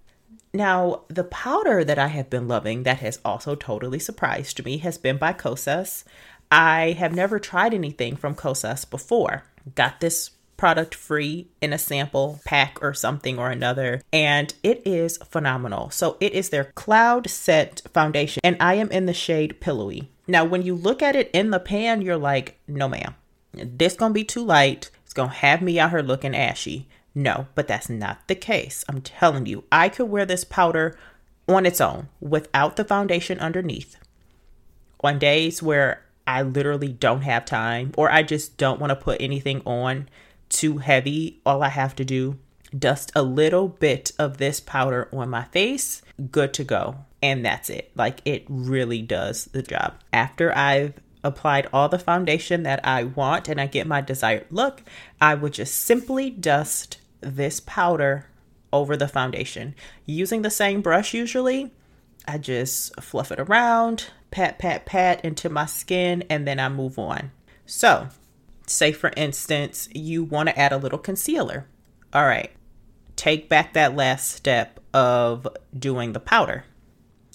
Now, 0.53 1.05
the 1.07 1.23
powder 1.23 1.83
that 1.83 1.97
I 1.97 2.09
have 2.09 2.29
been 2.29 2.47
loving 2.47 2.83
that 2.83 2.99
has 2.99 3.19
also 3.25 3.55
totally 3.55 3.97
surprised 3.97 4.63
me 4.63 4.77
has 4.77 4.99
been 4.99 5.17
by 5.17 5.33
Kosas. 5.33 6.03
I 6.51 6.91
have 6.99 7.15
never 7.15 7.39
tried 7.39 7.73
anything 7.73 8.15
from 8.15 8.35
Kosas 8.35 8.87
before. 8.87 9.45
Got 9.73 10.01
this 10.01 10.29
product 10.57 10.93
free 10.95 11.47
in 11.61 11.71
a 11.71 11.77
sample 11.77 12.41
pack 12.45 12.79
or 12.81 12.93
something 12.93 13.39
or 13.39 13.49
another, 13.49 14.01
and 14.11 14.53
it 14.63 14.81
is 14.85 15.17
phenomenal. 15.17 15.89
So, 15.89 16.17
it 16.19 16.33
is 16.33 16.49
their 16.49 16.65
Cloud 16.65 17.29
Set 17.29 17.81
Foundation, 17.93 18.41
and 18.43 18.57
I 18.59 18.73
am 18.75 18.91
in 18.91 19.05
the 19.05 19.13
shade 19.13 19.61
Pillowy. 19.61 20.09
Now, 20.27 20.43
when 20.43 20.63
you 20.63 20.75
look 20.75 21.01
at 21.01 21.15
it 21.15 21.29
in 21.33 21.51
the 21.51 21.59
pan, 21.59 22.01
you're 22.01 22.17
like, 22.17 22.59
no, 22.67 22.89
ma'am, 22.89 23.15
this 23.53 23.95
gonna 23.95 24.13
be 24.13 24.23
too 24.23 24.43
light. 24.43 24.91
It's 25.05 25.13
gonna 25.13 25.31
have 25.31 25.61
me 25.61 25.79
out 25.79 25.91
here 25.91 26.01
looking 26.01 26.35
ashy. 26.35 26.87
No, 27.15 27.47
but 27.55 27.67
that's 27.67 27.89
not 27.89 28.27
the 28.27 28.35
case. 28.35 28.83
I'm 28.89 29.01
telling 29.01 29.45
you, 29.45 29.63
I 29.71 29.89
could 29.89 30.09
wear 30.09 30.25
this 30.25 30.43
powder 30.43 30.97
on 31.47 31.65
its 31.65 31.81
own 31.81 32.09
without 32.19 32.75
the 32.75 32.83
foundation 32.83 33.39
underneath 33.39 33.97
on 35.01 35.19
days 35.19 35.63
where 35.63 36.03
I 36.25 36.41
literally 36.41 36.89
don't 36.89 37.21
have 37.21 37.45
time 37.45 37.93
or 37.97 38.11
I 38.11 38.23
just 38.23 38.57
don't 38.57 38.79
want 38.79 38.91
to 38.91 38.95
put 38.95 39.21
anything 39.21 39.61
on 39.65 40.09
too 40.49 40.77
heavy. 40.77 41.39
All 41.45 41.63
I 41.63 41.69
have 41.69 41.95
to 41.97 42.05
do 42.05 42.37
dust 42.77 43.11
a 43.15 43.23
little 43.23 43.67
bit 43.67 44.11
of 44.19 44.37
this 44.37 44.59
powder 44.59 45.07
on 45.13 45.29
my 45.29 45.43
face, 45.45 46.01
good 46.31 46.53
to 46.55 46.63
go. 46.63 46.95
And 47.21 47.45
that's 47.45 47.69
it. 47.69 47.91
Like 47.95 48.21
it 48.25 48.45
really 48.47 49.01
does 49.01 49.45
the 49.45 49.63
job. 49.63 49.95
After 50.13 50.55
I've 50.55 50.93
applied 51.23 51.67
all 51.73 51.89
the 51.89 51.99
foundation 51.99 52.63
that 52.63 52.85
I 52.85 53.03
want 53.03 53.49
and 53.49 53.59
I 53.59 53.67
get 53.67 53.87
my 53.87 54.01
desired 54.01 54.45
look, 54.51 54.83
I 55.19 55.35
would 55.35 55.53
just 55.53 55.75
simply 55.75 56.29
dust 56.29 56.99
this 57.21 57.59
powder 57.59 58.27
over 58.71 58.95
the 58.95 59.07
foundation. 59.07 59.75
Using 60.05 60.41
the 60.41 60.49
same 60.49 60.81
brush 60.81 61.13
usually, 61.13 61.71
I 62.27 62.37
just 62.37 62.99
fluff 63.01 63.31
it 63.31 63.39
around, 63.39 64.07
pat, 64.31 64.59
pat, 64.59 64.85
pat 64.85 65.23
into 65.23 65.49
my 65.49 65.65
skin, 65.65 66.23
and 66.29 66.47
then 66.47 66.59
I 66.59 66.69
move 66.69 66.99
on. 66.99 67.31
So, 67.65 68.09
say 68.67 68.91
for 68.91 69.11
instance, 69.17 69.89
you 69.93 70.23
want 70.23 70.49
to 70.49 70.59
add 70.59 70.71
a 70.71 70.77
little 70.77 70.99
concealer. 70.99 71.67
All 72.13 72.25
right, 72.25 72.51
take 73.15 73.49
back 73.49 73.73
that 73.73 73.95
last 73.95 74.31
step 74.31 74.79
of 74.93 75.47
doing 75.77 76.13
the 76.13 76.19
powder. 76.19 76.65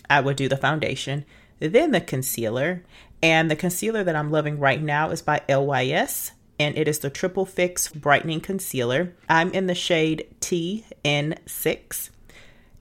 I 0.08 0.20
would 0.20 0.36
do 0.36 0.48
the 0.48 0.56
foundation, 0.56 1.24
then 1.58 1.90
the 1.90 2.00
concealer. 2.00 2.84
And 3.22 3.50
the 3.50 3.56
concealer 3.56 4.02
that 4.02 4.16
I'm 4.16 4.30
loving 4.30 4.58
right 4.58 4.82
now 4.82 5.10
is 5.10 5.22
by 5.22 5.42
LYS, 5.48 6.32
and 6.58 6.76
it 6.76 6.88
is 6.88 6.98
the 6.98 7.10
Triple 7.10 7.46
Fix 7.46 7.88
Brightening 7.88 8.40
Concealer. 8.40 9.14
I'm 9.28 9.52
in 9.52 9.68
the 9.68 9.74
shade 9.74 10.26
TN6. 10.40 12.10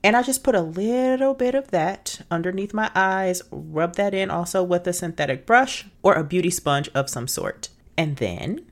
And 0.04 0.16
I 0.16 0.22
just 0.22 0.42
put 0.42 0.56
a 0.56 0.60
little 0.60 1.34
bit 1.34 1.54
of 1.54 1.70
that 1.70 2.22
underneath 2.28 2.74
my 2.74 2.90
eyes, 2.94 3.42
rub 3.52 3.94
that 3.94 4.14
in 4.14 4.30
also 4.30 4.62
with 4.64 4.86
a 4.88 4.92
synthetic 4.92 5.46
brush 5.46 5.86
or 6.02 6.14
a 6.14 6.24
beauty 6.24 6.50
sponge 6.50 6.90
of 6.92 7.08
some 7.08 7.28
sort. 7.28 7.68
And 7.96 8.16
then 8.16 8.66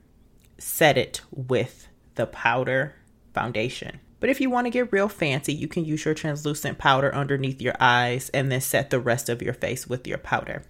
set 0.59 0.99
it 0.99 1.23
with 1.31 1.89
the 2.15 2.27
powder 2.27 2.95
foundation. 3.35 4.01
But 4.21 4.29
if 4.29 4.41
you 4.41 4.51
want 4.51 4.67
to 4.67 4.71
get 4.71 4.93
real 4.93 5.09
fancy, 5.09 5.55
you 5.55 5.67
can 5.67 5.85
use 5.85 6.05
your 6.05 6.15
translucent 6.15 6.79
powder 6.79 7.15
underneath 7.15 7.63
your 7.63 7.75
eyes 7.81 8.29
and 8.31 8.53
then 8.53 8.61
set 8.61 8.91
the 8.91 9.01
rest 9.01 9.29
of 9.29 9.41
your 9.41 9.55
face 9.55 9.87
with 9.87 10.07
your 10.07 10.19
powder. 10.19 10.63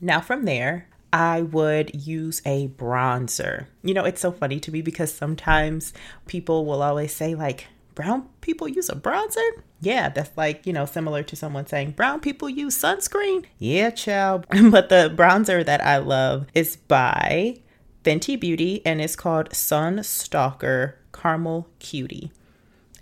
Now, 0.00 0.20
from 0.20 0.44
there, 0.44 0.88
I 1.12 1.42
would 1.42 2.06
use 2.06 2.40
a 2.44 2.68
bronzer. 2.68 3.66
You 3.82 3.94
know, 3.94 4.04
it's 4.04 4.20
so 4.20 4.30
funny 4.30 4.60
to 4.60 4.70
me 4.70 4.80
because 4.82 5.12
sometimes 5.12 5.92
people 6.26 6.64
will 6.64 6.82
always 6.82 7.12
say, 7.12 7.34
like, 7.34 7.66
brown 7.94 8.28
people 8.40 8.68
use 8.68 8.88
a 8.88 8.94
bronzer? 8.94 9.48
Yeah, 9.80 10.08
that's 10.08 10.36
like, 10.36 10.66
you 10.66 10.72
know, 10.72 10.86
similar 10.86 11.22
to 11.24 11.36
someone 11.36 11.66
saying 11.66 11.92
brown 11.92 12.20
people 12.20 12.48
use 12.48 12.76
sunscreen. 12.76 13.44
Yeah, 13.58 13.90
child. 13.90 14.46
but 14.70 14.88
the 14.88 15.12
bronzer 15.16 15.64
that 15.64 15.84
I 15.84 15.98
love 15.98 16.46
is 16.54 16.76
by 16.76 17.60
Fenty 18.04 18.38
Beauty 18.38 18.82
and 18.84 19.00
it's 19.00 19.16
called 19.16 19.54
Sun 19.54 19.98
Stalk'r 19.98 20.94
Caramel 21.12 21.68
Cutie 21.78 22.30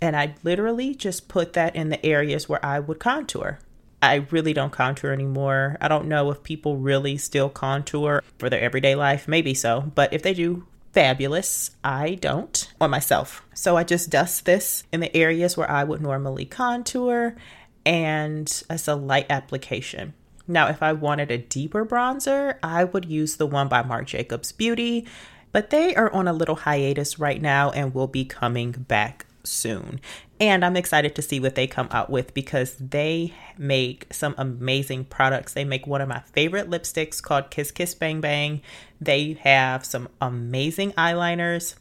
and 0.03 0.17
I 0.17 0.35
literally 0.43 0.93
just 0.95 1.29
put 1.29 1.53
that 1.53 1.77
in 1.77 1.87
the 1.87 2.05
areas 2.05 2.49
where 2.49 2.63
I 2.63 2.77
would 2.79 2.99
contour. 2.99 3.59
I 4.01 4.27
really 4.31 4.51
don't 4.51 4.73
contour 4.73 5.13
anymore. 5.13 5.77
I 5.79 5.87
don't 5.87 6.09
know 6.09 6.29
if 6.29 6.43
people 6.43 6.75
really 6.75 7.15
still 7.15 7.47
contour 7.47 8.21
for 8.37 8.49
their 8.49 8.59
everyday 8.59 8.95
life. 8.95 9.29
Maybe 9.29 9.53
so. 9.53 9.89
But 9.95 10.11
if 10.11 10.21
they 10.21 10.33
do, 10.33 10.67
fabulous. 10.91 11.71
I 11.85 12.15
don't 12.15 12.69
on 12.81 12.89
myself. 12.89 13.45
So 13.53 13.77
I 13.77 13.85
just 13.85 14.09
dust 14.09 14.43
this 14.43 14.83
in 14.91 14.99
the 14.99 15.15
areas 15.15 15.55
where 15.55 15.71
I 15.71 15.85
would 15.85 16.01
normally 16.01 16.43
contour 16.43 17.37
and 17.85 18.63
as 18.69 18.89
a 18.89 18.95
light 18.95 19.27
application. 19.29 20.13
Now, 20.47 20.67
if 20.67 20.83
I 20.83 20.93
wanted 20.93 21.31
a 21.31 21.37
deeper 21.37 21.85
bronzer, 21.85 22.57
I 22.61 22.83
would 22.83 23.05
use 23.05 23.37
the 23.37 23.47
one 23.47 23.67
by 23.67 23.81
Marc 23.83 24.07
Jacobs 24.07 24.51
Beauty, 24.51 25.07
but 25.51 25.69
they 25.69 25.95
are 25.95 26.11
on 26.11 26.27
a 26.27 26.33
little 26.33 26.55
hiatus 26.55 27.19
right 27.19 27.41
now 27.41 27.71
and 27.71 27.93
will 27.93 28.07
be 28.07 28.25
coming 28.25 28.71
back 28.71 29.25
soon. 29.43 29.99
And 30.39 30.65
I'm 30.65 30.75
excited 30.75 31.15
to 31.15 31.21
see 31.21 31.39
what 31.39 31.55
they 31.55 31.67
come 31.67 31.87
out 31.91 32.09
with 32.09 32.33
because 32.33 32.75
they 32.75 33.33
make 33.57 34.13
some 34.13 34.35
amazing 34.37 35.05
products. 35.05 35.53
They 35.53 35.63
make 35.63 35.87
one 35.87 36.01
of 36.01 36.09
my 36.09 36.19
favorite 36.19 36.69
lipsticks 36.69 37.21
called 37.21 37.49
Kiss 37.49 37.71
Kiss 37.71 37.95
Bang 37.95 38.19
Bang. 38.19 38.61
They 38.99 39.33
have 39.43 39.85
some 39.85 40.09
amazing 40.19 40.91
eyeliners 40.93 41.75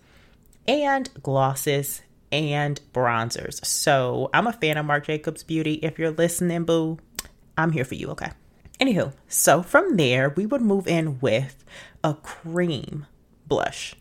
and 0.69 1.11
glosses 1.23 2.03
and 2.31 2.81
bronzers. 2.95 3.65
So 3.65 4.31
I'm 4.33 4.47
a 4.47 4.53
fan 4.53 4.79
of 4.79 4.87
Marc 4.87 5.07
Jacobs 5.07 5.43
Beauty. 5.43 5.75
If 5.75 5.99
you're 5.99 6.13
listening, 6.13 6.65
boo, 6.65 6.99
I'm 7.59 7.73
here 7.73 7.85
for 7.85 7.95
you, 7.95 8.09
okay? 8.11 8.31
Anywho, 8.81 9.13
so 9.29 9.63
from 9.63 9.97
there, 9.97 10.31
we 10.31 10.47
would 10.47 10.63
move 10.63 10.89
in 10.89 11.21
with 11.21 11.65
a 12.03 12.15
cream 12.15 13.07
blush. 13.47 13.95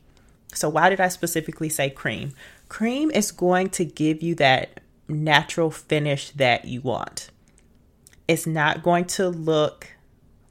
So, 0.54 0.70
why 0.70 0.90
did 0.90 1.00
I 1.00 1.08
specifically 1.08 1.70
say 1.70 1.90
cream? 1.90 2.34
Cream 2.68 3.12
is 3.12 3.32
going 3.32 3.70
to 3.72 3.86
give 3.86 4.22
you 4.22 4.36
that 4.36 4.82
natural 5.08 5.72
finish 5.72 6.32
that 6.32 6.66
you 6.66 6.82
want. 6.82 7.30
It's 8.28 8.48
not 8.48 8.84
going 8.84 9.06
to 9.06 9.30
look 9.30 9.88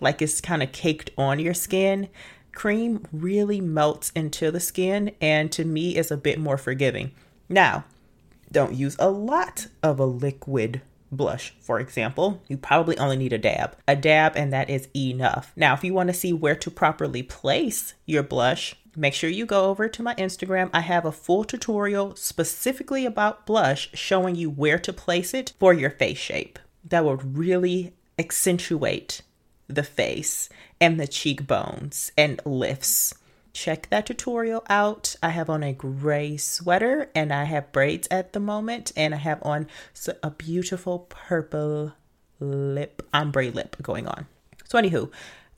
like 0.00 0.22
it's 0.22 0.40
kind 0.40 0.62
of 0.62 0.72
caked 0.72 1.10
on 1.16 1.38
your 1.38 1.54
skin. 1.54 2.08
Cream 2.52 3.06
really 3.12 3.60
melts 3.60 4.10
into 4.10 4.50
the 4.50 4.60
skin 4.60 5.12
and 5.20 5.50
to 5.52 5.64
me 5.64 5.96
is 5.96 6.10
a 6.10 6.16
bit 6.16 6.38
more 6.38 6.58
forgiving. 6.58 7.12
Now, 7.48 7.84
don't 8.50 8.74
use 8.74 8.96
a 8.98 9.10
lot 9.10 9.68
of 9.82 10.00
a 10.00 10.04
liquid 10.04 10.82
blush, 11.12 11.54
for 11.60 11.80
example. 11.80 12.42
You 12.48 12.56
probably 12.56 12.98
only 12.98 13.16
need 13.16 13.32
a 13.32 13.38
dab. 13.38 13.76
A 13.86 13.96
dab, 13.96 14.36
and 14.36 14.52
that 14.52 14.70
is 14.70 14.88
enough. 14.94 15.52
Now, 15.56 15.74
if 15.74 15.84
you 15.84 15.94
want 15.94 16.08
to 16.08 16.14
see 16.14 16.32
where 16.32 16.56
to 16.56 16.70
properly 16.70 17.22
place 17.22 17.94
your 18.06 18.22
blush, 18.22 18.76
make 18.96 19.14
sure 19.14 19.30
you 19.30 19.46
go 19.46 19.70
over 19.70 19.88
to 19.88 20.02
my 20.02 20.14
Instagram. 20.14 20.70
I 20.72 20.80
have 20.80 21.04
a 21.04 21.12
full 21.12 21.44
tutorial 21.44 22.16
specifically 22.16 23.06
about 23.06 23.46
blush 23.46 23.90
showing 23.94 24.34
you 24.34 24.50
where 24.50 24.78
to 24.78 24.92
place 24.92 25.34
it 25.34 25.52
for 25.58 25.72
your 25.72 25.90
face 25.90 26.18
shape. 26.18 26.58
That 26.84 27.04
will 27.04 27.16
really 27.16 27.94
accentuate 28.18 29.22
the 29.68 29.82
face 29.82 30.48
and 30.80 30.98
the 30.98 31.06
cheekbones 31.06 32.10
and 32.16 32.40
lifts. 32.44 33.14
Check 33.60 33.90
that 33.90 34.06
tutorial 34.06 34.64
out. 34.70 35.16
I 35.22 35.28
have 35.28 35.50
on 35.50 35.62
a 35.62 35.74
gray 35.74 36.38
sweater 36.38 37.10
and 37.14 37.30
I 37.30 37.44
have 37.44 37.72
braids 37.72 38.08
at 38.10 38.32
the 38.32 38.40
moment, 38.40 38.90
and 38.96 39.14
I 39.14 39.18
have 39.18 39.38
on 39.42 39.66
a 40.22 40.30
beautiful 40.30 41.00
purple 41.10 41.92
lip 42.38 43.06
ombre 43.12 43.50
lip 43.50 43.76
going 43.82 44.06
on. 44.08 44.28
So, 44.64 44.80
anywho, 44.80 45.10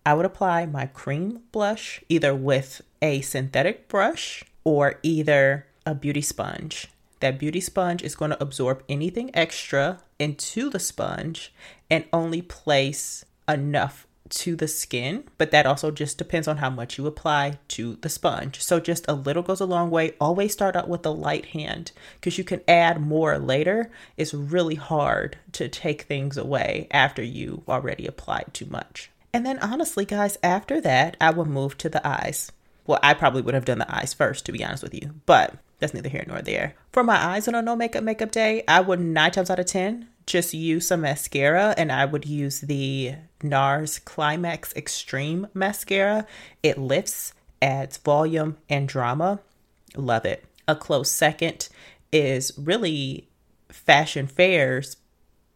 I 0.04 0.14
would 0.14 0.26
apply 0.26 0.66
my 0.66 0.86
cream 0.86 1.42
blush 1.52 2.02
either 2.08 2.34
with 2.34 2.82
a 3.00 3.20
synthetic 3.20 3.86
brush 3.86 4.42
or 4.64 4.98
either 5.04 5.68
a 5.86 5.94
beauty 5.94 6.22
sponge. 6.22 6.88
That 7.20 7.38
beauty 7.38 7.60
sponge 7.60 8.02
is 8.02 8.16
going 8.16 8.32
to 8.32 8.42
absorb 8.42 8.82
anything 8.88 9.30
extra 9.32 10.00
into 10.18 10.70
the 10.70 10.80
sponge 10.80 11.54
and 11.88 12.04
only 12.12 12.42
place 12.42 13.24
enough 13.48 14.08
to 14.32 14.56
the 14.56 14.68
skin, 14.68 15.24
but 15.38 15.50
that 15.50 15.66
also 15.66 15.90
just 15.90 16.18
depends 16.18 16.48
on 16.48 16.56
how 16.56 16.70
much 16.70 16.98
you 16.98 17.06
apply 17.06 17.58
to 17.68 17.96
the 18.00 18.08
sponge. 18.08 18.62
So 18.62 18.80
just 18.80 19.04
a 19.08 19.14
little 19.14 19.42
goes 19.42 19.60
a 19.60 19.66
long 19.66 19.90
way. 19.90 20.14
Always 20.20 20.52
start 20.52 20.74
out 20.74 20.88
with 20.88 21.04
a 21.06 21.10
light 21.10 21.46
hand 21.46 21.92
because 22.14 22.38
you 22.38 22.44
can 22.44 22.62
add 22.66 23.00
more 23.00 23.38
later. 23.38 23.90
It's 24.16 24.34
really 24.34 24.74
hard 24.74 25.36
to 25.52 25.68
take 25.68 26.02
things 26.02 26.36
away 26.36 26.88
after 26.90 27.22
you 27.22 27.62
already 27.68 28.06
applied 28.06 28.50
too 28.52 28.66
much. 28.66 29.10
And 29.34 29.46
then 29.46 29.58
honestly, 29.60 30.04
guys, 30.04 30.38
after 30.42 30.80
that, 30.80 31.16
I 31.20 31.30
will 31.30 31.46
move 31.46 31.78
to 31.78 31.88
the 31.88 32.06
eyes. 32.06 32.52
Well, 32.86 33.00
I 33.02 33.14
probably 33.14 33.42
would 33.42 33.54
have 33.54 33.64
done 33.64 33.78
the 33.78 33.94
eyes 33.94 34.12
first, 34.12 34.44
to 34.46 34.52
be 34.52 34.64
honest 34.64 34.82
with 34.82 34.94
you, 34.94 35.14
but 35.24 35.54
that's 35.78 35.94
neither 35.94 36.08
here 36.08 36.24
nor 36.26 36.42
there. 36.42 36.74
For 36.92 37.04
my 37.04 37.16
eyes 37.16 37.48
on 37.48 37.54
a 37.54 37.62
no 37.62 37.76
makeup 37.76 38.02
makeup 38.02 38.30
day, 38.30 38.64
I 38.66 38.80
would 38.80 39.00
nine 39.00 39.30
times 39.30 39.50
out 39.50 39.58
of 39.58 39.66
10 39.66 40.08
just 40.26 40.54
use 40.54 40.88
some 40.88 41.02
mascara 41.02 41.74
and 41.76 41.90
I 41.90 42.04
would 42.04 42.26
use 42.26 42.60
the 42.60 43.14
NARS 43.42 44.04
Climax 44.04 44.74
Extreme 44.74 45.48
mascara. 45.54 46.26
It 46.62 46.78
lifts, 46.78 47.34
adds 47.60 47.96
volume 47.96 48.58
and 48.68 48.88
drama. 48.88 49.40
Love 49.96 50.24
it. 50.24 50.44
A 50.68 50.76
close 50.76 51.10
second 51.10 51.68
is 52.12 52.52
really 52.56 53.28
Fashion 53.68 54.26
Fair's, 54.26 54.96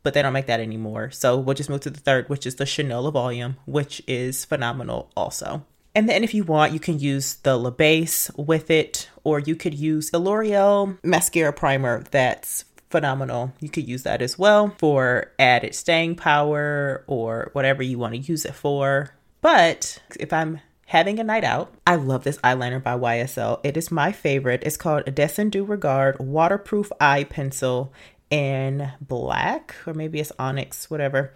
but 0.02 0.14
they 0.14 0.22
don't 0.22 0.32
make 0.32 0.46
that 0.46 0.60
anymore. 0.60 1.10
So 1.10 1.38
we'll 1.38 1.54
just 1.54 1.70
move 1.70 1.80
to 1.80 1.90
the 1.90 2.00
third, 2.00 2.28
which 2.28 2.46
is 2.46 2.56
the 2.56 2.66
Chanel 2.66 3.10
Volume, 3.10 3.56
which 3.66 4.02
is 4.06 4.44
phenomenal 4.44 5.10
also. 5.16 5.64
And 5.94 6.08
then 6.08 6.24
if 6.24 6.34
you 6.34 6.44
want, 6.44 6.72
you 6.72 6.80
can 6.80 6.98
use 6.98 7.36
the 7.36 7.56
La 7.56 7.70
Base 7.70 8.30
with 8.36 8.70
it, 8.70 9.08
or 9.24 9.40
you 9.40 9.56
could 9.56 9.72
use 9.72 10.10
the 10.10 10.18
L'Oreal 10.18 10.98
mascara 11.02 11.52
primer 11.52 12.02
that's 12.10 12.64
phenomenal. 12.90 13.52
You 13.60 13.68
could 13.68 13.88
use 13.88 14.02
that 14.04 14.22
as 14.22 14.38
well 14.38 14.74
for 14.78 15.32
added 15.38 15.74
staying 15.74 16.16
power 16.16 17.04
or 17.06 17.50
whatever 17.52 17.82
you 17.82 17.98
want 17.98 18.14
to 18.14 18.20
use 18.20 18.44
it 18.44 18.54
for. 18.54 19.14
But 19.40 20.02
if 20.18 20.32
I'm 20.32 20.60
having 20.86 21.18
a 21.18 21.24
night 21.24 21.44
out, 21.44 21.72
I 21.86 21.96
love 21.96 22.24
this 22.24 22.38
eyeliner 22.38 22.82
by 22.82 22.96
YSL. 22.96 23.60
It 23.64 23.76
is 23.76 23.90
my 23.90 24.12
favorite. 24.12 24.62
It's 24.64 24.76
called 24.76 25.04
Dessin 25.06 25.50
Du 25.50 25.64
Regard 25.64 26.18
Waterproof 26.18 26.90
Eye 27.00 27.24
Pencil 27.24 27.92
in 28.30 28.92
black, 29.00 29.74
or 29.86 29.94
maybe 29.94 30.20
it's 30.20 30.32
onyx, 30.38 30.90
whatever. 30.90 31.32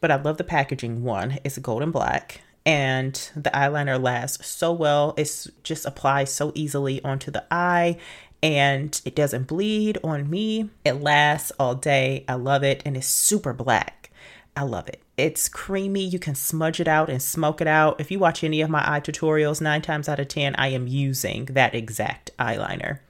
But 0.00 0.10
I 0.10 0.16
love 0.16 0.38
the 0.38 0.44
packaging 0.44 1.02
one. 1.02 1.38
It's 1.44 1.58
golden 1.58 1.90
black 1.90 2.42
and 2.66 3.30
the 3.34 3.50
eyeliner 3.50 4.00
lasts 4.00 4.46
so 4.46 4.72
well. 4.72 5.14
It 5.16 5.46
just 5.62 5.86
applies 5.86 6.32
so 6.32 6.52
easily 6.54 7.02
onto 7.02 7.30
the 7.30 7.44
eye 7.50 7.96
and 8.42 9.00
it 9.04 9.14
doesn't 9.14 9.46
bleed 9.46 9.98
on 10.02 10.30
me. 10.30 10.70
It 10.84 10.94
lasts 10.94 11.52
all 11.58 11.74
day. 11.74 12.24
I 12.28 12.34
love 12.34 12.62
it 12.62 12.82
and 12.84 12.96
it's 12.96 13.06
super 13.06 13.52
black. 13.52 14.10
I 14.56 14.62
love 14.62 14.88
it. 14.88 15.00
It's 15.16 15.48
creamy. 15.48 16.04
You 16.04 16.18
can 16.18 16.34
smudge 16.34 16.80
it 16.80 16.88
out 16.88 17.08
and 17.08 17.22
smoke 17.22 17.60
it 17.60 17.66
out. 17.66 18.00
If 18.00 18.10
you 18.10 18.18
watch 18.18 18.42
any 18.42 18.60
of 18.62 18.70
my 18.70 18.82
eye 18.84 19.00
tutorials, 19.00 19.60
nine 19.60 19.82
times 19.82 20.08
out 20.08 20.20
of 20.20 20.28
10, 20.28 20.54
I 20.56 20.68
am 20.68 20.86
using 20.86 21.46
that 21.46 21.74
exact 21.74 22.30
eyeliner. 22.38 23.00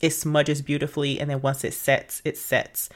It 0.00 0.10
smudges 0.10 0.62
beautifully 0.62 1.20
and 1.20 1.30
then 1.30 1.40
once 1.40 1.64
it 1.64 1.74
sets, 1.74 2.22
it 2.24 2.36
sets. 2.36 2.88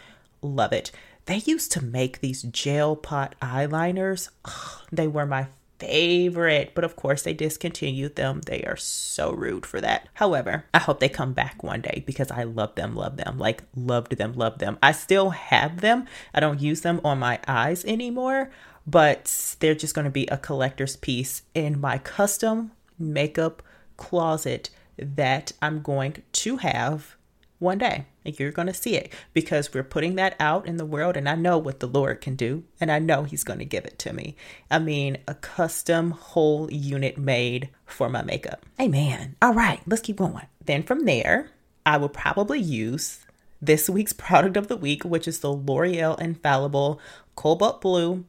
Love 0.43 0.73
it. 0.73 0.91
They 1.27 1.37
used 1.37 1.73
to 1.73 1.85
make 1.85 2.21
these 2.21 2.43
gel 2.43 2.97
pot 2.97 3.35
eyeliners. 3.41 4.29
Ugh, 4.45 4.83
they 4.93 5.07
were 5.07 5.27
my 5.27 5.47
favorite, 5.85 6.73
but 6.75 6.85
of 6.85 6.97
course 6.97 7.23
they 7.23 7.35
discontinued 7.35 8.17
them. 8.17 8.41
They 8.47 8.63
are 8.65 8.77
so 8.77 9.33
rude 9.33 9.67
for 9.67 9.81
that. 9.81 10.09
However, 10.15 10.65
I 10.73 10.79
hope 10.79 11.01
they 11.01 11.09
come 11.09 11.33
back 11.33 11.63
one 11.63 11.81
day 11.81 12.03
because 12.07 12.31
I 12.31 12.45
love 12.45 12.75
them, 12.75 12.95
love 12.97 13.17
them, 13.17 13.39
like 13.39 13.63
loved 13.77 14.17
them, 14.17 14.33
love 14.33 14.59
them. 14.59 14.79
I 14.83 14.93
still 14.93 15.31
have 15.31 15.81
them. 15.81 16.07
I 16.35 16.41
don't 16.41 16.61
use 16.61 16.81
them 16.81 17.01
on 17.05 17.19
my 17.19 17.39
eyes 17.47 17.85
anymore, 17.85 18.51
but 18.87 19.57
they're 19.61 19.75
just 19.75 19.95
going 19.95 20.07
to 20.07 20.11
be 20.11 20.27
a 20.27 20.39
collector's 20.39 20.97
piece 20.97 21.43
in 21.55 21.81
my 21.81 21.99
custom 21.99 22.73
makeup 22.99 23.63
closet 23.97 24.71
that 24.99 25.53
I'm 25.61 25.83
going 25.83 26.23
to 26.33 26.57
have 26.59 27.17
one 27.65 27.79
day. 27.79 28.07
You're 28.25 28.53
going 28.53 28.69
to 28.69 28.75
see 28.75 28.95
it 28.97 29.13
because 29.33 29.75
we're 29.75 29.83
putting 29.83 30.15
that 30.15 30.37
out 30.39 30.67
in 30.67 30.77
the 30.77 30.87
world, 30.87 31.17
and 31.17 31.29
I 31.29 31.35
know 31.35 31.59
what 31.59 31.81
the 31.81 31.89
Lord 31.89 32.21
can 32.21 32.37
do, 32.37 32.65
and 32.81 32.91
I 32.91 32.99
know 32.99 33.25
He's 33.25 33.45
going 33.45 33.59
to 33.59 33.65
give 33.65 33.85
it 33.85 33.99
to 34.01 34.13
me. 34.13 34.37
I 34.71 34.79
mean, 34.79 35.19
a 35.27 35.35
custom 35.35 36.13
whole 36.13 36.71
unit 36.73 37.19
made 37.19 37.71
for 37.85 38.09
my 38.09 38.23
makeup. 38.23 38.65
Amen. 38.81 39.37
All 39.43 39.55
right, 39.55 39.81
let's 39.87 40.03
keep 40.03 40.17
going. 40.17 40.47
Then 40.65 40.83
from 40.83 41.05
there, 41.05 41.51
I 41.85 41.97
will 41.97 42.09
probably 42.09 42.61
use 42.61 43.21
this 43.61 43.91
week's 43.91 44.13
product 44.25 44.57
of 44.57 44.69
the 44.69 44.77
week, 44.77 45.05
which 45.05 45.27
is 45.27 45.41
the 45.41 45.51
L'Oreal 45.51 46.19
Infallible 46.21 47.01
Cobalt 47.37 47.81
Blue. 47.81 48.25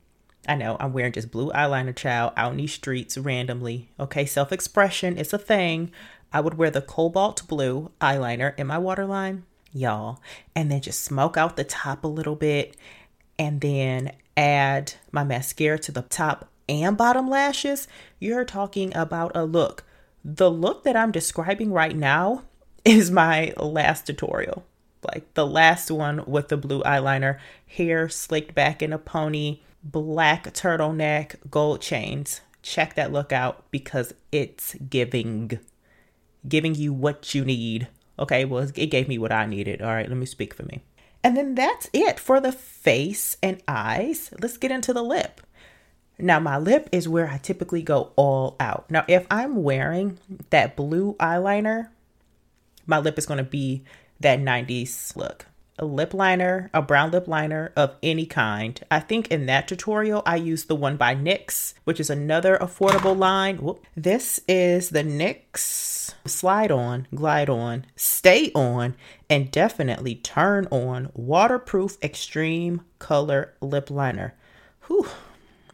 I 0.48 0.56
know 0.56 0.78
I'm 0.80 0.94
wearing 0.94 1.14
just 1.14 1.32
blue 1.32 1.52
eyeliner, 1.52 1.96
child, 1.96 2.34
out 2.38 2.52
in 2.52 2.58
these 2.58 2.74
streets 2.74 3.18
randomly. 3.18 3.90
Okay, 4.00 4.26
self 4.26 4.52
expression 4.52 5.18
is 5.18 5.34
a 5.34 5.38
thing. 5.38 5.92
I 6.32 6.42
would 6.42 6.56
wear 6.58 6.70
the 6.70 6.82
cobalt 6.82 7.48
blue 7.48 7.92
eyeliner 8.02 8.58
in 8.58 8.68
my 8.68 8.78
waterline, 8.78 9.46
y'all, 9.72 10.20
and 10.56 10.72
then 10.72 10.82
just 10.82 11.04
smoke 11.04 11.38
out 11.38 11.56
the 11.56 11.64
top 11.64 12.04
a 12.04 12.08
little 12.08 12.36
bit 12.36 12.76
and 13.40 13.62
then 13.62 14.12
add 14.38 14.94
my 15.12 15.24
mascara 15.24 15.80
to 15.80 15.92
the 15.92 16.02
top 16.02 16.50
and 16.68 16.98
bottom 16.98 17.30
lashes. 17.30 17.88
You're 18.20 18.46
talking 18.46 18.96
about 18.96 19.32
a 19.36 19.46
look. 19.46 19.84
The 20.24 20.50
look 20.50 20.84
that 20.84 20.96
I'm 20.96 21.12
describing 21.12 21.72
right 21.72 21.96
now 21.96 22.44
is 22.86 23.12
my 23.12 23.54
last 23.58 24.08
tutorial. 24.08 24.66
Like 25.04 25.34
the 25.36 25.46
last 25.46 25.92
one 25.92 26.24
with 26.26 26.48
the 26.48 26.58
blue 26.58 26.82
eyeliner, 26.84 27.38
hair 27.68 28.10
slicked 28.10 28.56
back 28.56 28.82
in 28.82 28.92
a 28.92 28.98
pony, 28.98 29.60
black 29.86 30.54
turtleneck, 30.54 31.36
gold 31.50 31.82
chains. 31.82 32.42
Check 32.62 32.96
that 32.96 33.14
look 33.14 33.32
out 33.32 33.70
because 33.72 34.14
it's 34.32 34.74
giving 34.90 35.60
giving 36.48 36.76
you 36.76 36.92
what 36.92 37.34
you 37.34 37.46
need. 37.46 37.88
Okay, 38.18 38.46
well, 38.46 38.68
it 38.76 38.88
gave 38.88 39.08
me 39.08 39.18
what 39.18 39.32
I 39.32 39.46
needed. 39.46 39.82
All 39.82 39.94
right, 39.94 40.08
let 40.08 40.18
me 40.18 40.26
speak 40.26 40.54
for 40.54 40.64
me. 40.64 40.84
And 41.24 41.36
then 41.36 41.56
that's 41.56 41.90
it 41.94 42.20
for 42.20 42.40
the 42.40 42.52
face 42.52 43.38
and 43.42 43.62
eyes. 43.68 44.32
Let's 44.42 44.58
get 44.58 44.72
into 44.72 44.94
the 44.94 45.04
lip. 45.04 45.42
Now, 46.18 46.40
my 46.40 46.58
lip 46.58 46.88
is 46.92 47.10
where 47.10 47.28
I 47.28 47.38
typically 47.38 47.82
go 47.82 48.14
all 48.16 48.56
out. 48.60 48.90
Now, 48.90 49.06
if 49.08 49.26
I'm 49.30 49.64
wearing 49.64 50.18
that 50.52 50.76
blue 50.76 51.16
eyeliner, 51.20 51.90
my 52.86 53.00
lip 53.00 53.18
is 53.18 53.26
going 53.26 53.40
to 53.40 53.44
be 53.44 53.84
that 54.22 54.40
90s 54.40 55.16
look 55.16 55.46
a 55.78 55.86
lip 55.86 56.14
liner, 56.14 56.70
a 56.74 56.82
brown 56.82 57.12
lip 57.12 57.28
liner 57.28 57.72
of 57.76 57.96
any 58.02 58.26
kind. 58.26 58.80
I 58.90 59.00
think 59.00 59.30
in 59.30 59.46
that 59.48 59.68
tutorial, 59.68 60.24
I 60.26 60.38
used 60.38 60.68
the 60.68 60.76
one 60.76 60.98
by 60.98 61.16
NYX, 61.16 61.74
which 61.84 62.00
is 62.00 62.10
another 62.10 62.58
affordable 62.58 63.18
line. 63.18 63.58
Whoop. 63.58 63.86
This 63.96 64.40
is 64.48 64.90
the 64.90 65.04
NYX 65.04 66.14
Slide 66.26 66.72
On, 66.72 67.08
Glide 67.14 67.50
On, 67.50 67.86
Stay 67.96 68.52
On, 68.56 68.96
and 69.30 69.52
definitely 69.52 70.16
Turn 70.16 70.68
On 70.72 71.12
Waterproof 71.14 71.98
Extreme 72.02 72.82
Color 73.00 73.54
Lip 73.62 73.90
Liner. 73.90 74.34
Whew, 74.88 75.08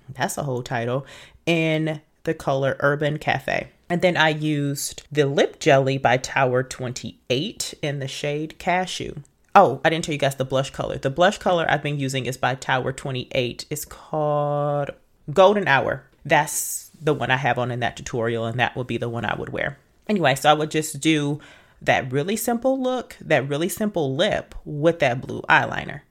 that's 0.09 0.37
a 0.37 0.43
whole 0.43 0.63
title. 0.63 1.05
In 1.45 2.01
the 2.23 2.33
color 2.33 2.77
Urban 2.79 3.17
Cafe. 3.17 3.69
And 3.89 4.01
then 4.01 4.15
I 4.15 4.29
used 4.29 5.03
the 5.11 5.25
lip 5.25 5.59
jelly 5.59 5.97
by 5.97 6.17
Tower 6.17 6.63
28 6.63 7.73
in 7.81 7.99
the 7.99 8.07
shade 8.07 8.57
Cashew. 8.57 9.15
Oh, 9.53 9.81
I 9.83 9.89
didn't 9.89 10.05
tell 10.05 10.13
you 10.13 10.19
guys 10.19 10.35
the 10.35 10.45
blush 10.45 10.69
color. 10.69 10.97
The 10.97 11.09
blush 11.09 11.37
color 11.37 11.65
I've 11.67 11.83
been 11.83 11.99
using 11.99 12.25
is 12.25 12.37
by 12.37 12.55
Tower 12.55 12.93
28. 12.93 13.65
It's 13.69 13.83
called 13.83 14.91
Golden 15.33 15.67
Hour. 15.67 16.05
That's 16.23 16.89
the 17.01 17.13
one 17.13 17.31
I 17.31 17.37
have 17.37 17.57
on 17.57 17.71
in 17.71 17.81
that 17.81 17.97
tutorial, 17.97 18.45
and 18.45 18.59
that 18.59 18.77
would 18.77 18.87
be 18.87 18.97
the 18.97 19.09
one 19.09 19.25
I 19.25 19.35
would 19.35 19.49
wear. 19.49 19.77
Anyway, 20.07 20.35
so 20.35 20.49
I 20.49 20.53
would 20.53 20.71
just 20.71 21.01
do 21.01 21.41
that 21.81 22.11
really 22.11 22.37
simple 22.37 22.81
look, 22.81 23.17
that 23.19 23.49
really 23.49 23.67
simple 23.67 24.15
lip 24.15 24.55
with 24.63 24.99
that 24.99 25.19
blue 25.19 25.41
eyeliner. 25.49 26.01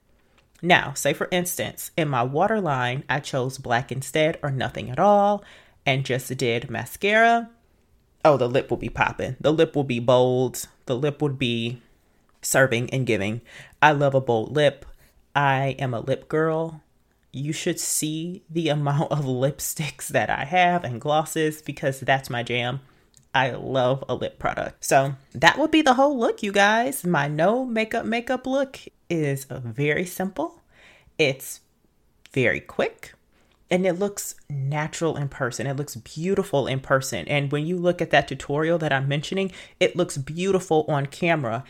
Now, 0.62 0.92
say 0.92 1.14
for 1.14 1.28
instance, 1.30 1.90
in 1.96 2.08
my 2.08 2.22
waterline, 2.22 3.04
I 3.08 3.20
chose 3.20 3.56
black 3.56 3.90
instead 3.90 4.38
or 4.42 4.50
nothing 4.50 4.90
at 4.90 4.98
all 4.98 5.42
and 5.86 6.04
just 6.04 6.36
did 6.36 6.68
mascara. 6.68 7.48
Oh, 8.24 8.36
the 8.36 8.48
lip 8.48 8.68
will 8.68 8.76
be 8.76 8.90
popping. 8.90 9.36
The 9.40 9.52
lip 9.52 9.74
will 9.74 9.84
be 9.84 10.00
bold. 10.00 10.66
The 10.84 10.96
lip 10.96 11.22
would 11.22 11.38
be 11.38 11.80
serving 12.42 12.90
and 12.90 13.06
giving. 13.06 13.40
I 13.82 13.92
love 13.92 14.14
a 14.14 14.20
bold 14.20 14.52
lip. 14.52 14.86
I 15.34 15.76
am 15.78 15.94
a 15.94 16.00
lip 16.00 16.28
girl. 16.28 16.82
You 17.32 17.52
should 17.52 17.78
see 17.78 18.42
the 18.50 18.68
amount 18.68 19.12
of 19.12 19.24
lipsticks 19.24 20.08
that 20.08 20.30
I 20.30 20.44
have 20.44 20.84
and 20.84 21.00
glosses 21.00 21.62
because 21.62 22.00
that's 22.00 22.30
my 22.30 22.42
jam. 22.42 22.80
I 23.32 23.50
love 23.50 24.02
a 24.08 24.14
lip 24.14 24.38
product. 24.38 24.84
So 24.84 25.14
that 25.32 25.56
would 25.58 25.70
be 25.70 25.82
the 25.82 25.94
whole 25.94 26.18
look, 26.18 26.42
you 26.42 26.50
guys. 26.50 27.04
My 27.04 27.28
no 27.28 27.64
makeup 27.64 28.04
makeup 28.04 28.46
look 28.46 28.80
is 29.08 29.44
very 29.44 30.04
simple. 30.04 30.62
It's 31.16 31.60
very 32.32 32.60
quick 32.60 33.14
and 33.70 33.86
it 33.86 33.94
looks 33.94 34.34
natural 34.48 35.16
in 35.16 35.28
person. 35.28 35.66
It 35.66 35.76
looks 35.76 35.94
beautiful 35.94 36.66
in 36.66 36.80
person. 36.80 37.26
And 37.28 37.52
when 37.52 37.66
you 37.66 37.76
look 37.76 38.02
at 38.02 38.10
that 38.10 38.26
tutorial 38.26 38.78
that 38.78 38.92
I'm 38.92 39.06
mentioning, 39.06 39.52
it 39.78 39.94
looks 39.94 40.18
beautiful 40.18 40.84
on 40.88 41.06
camera. 41.06 41.64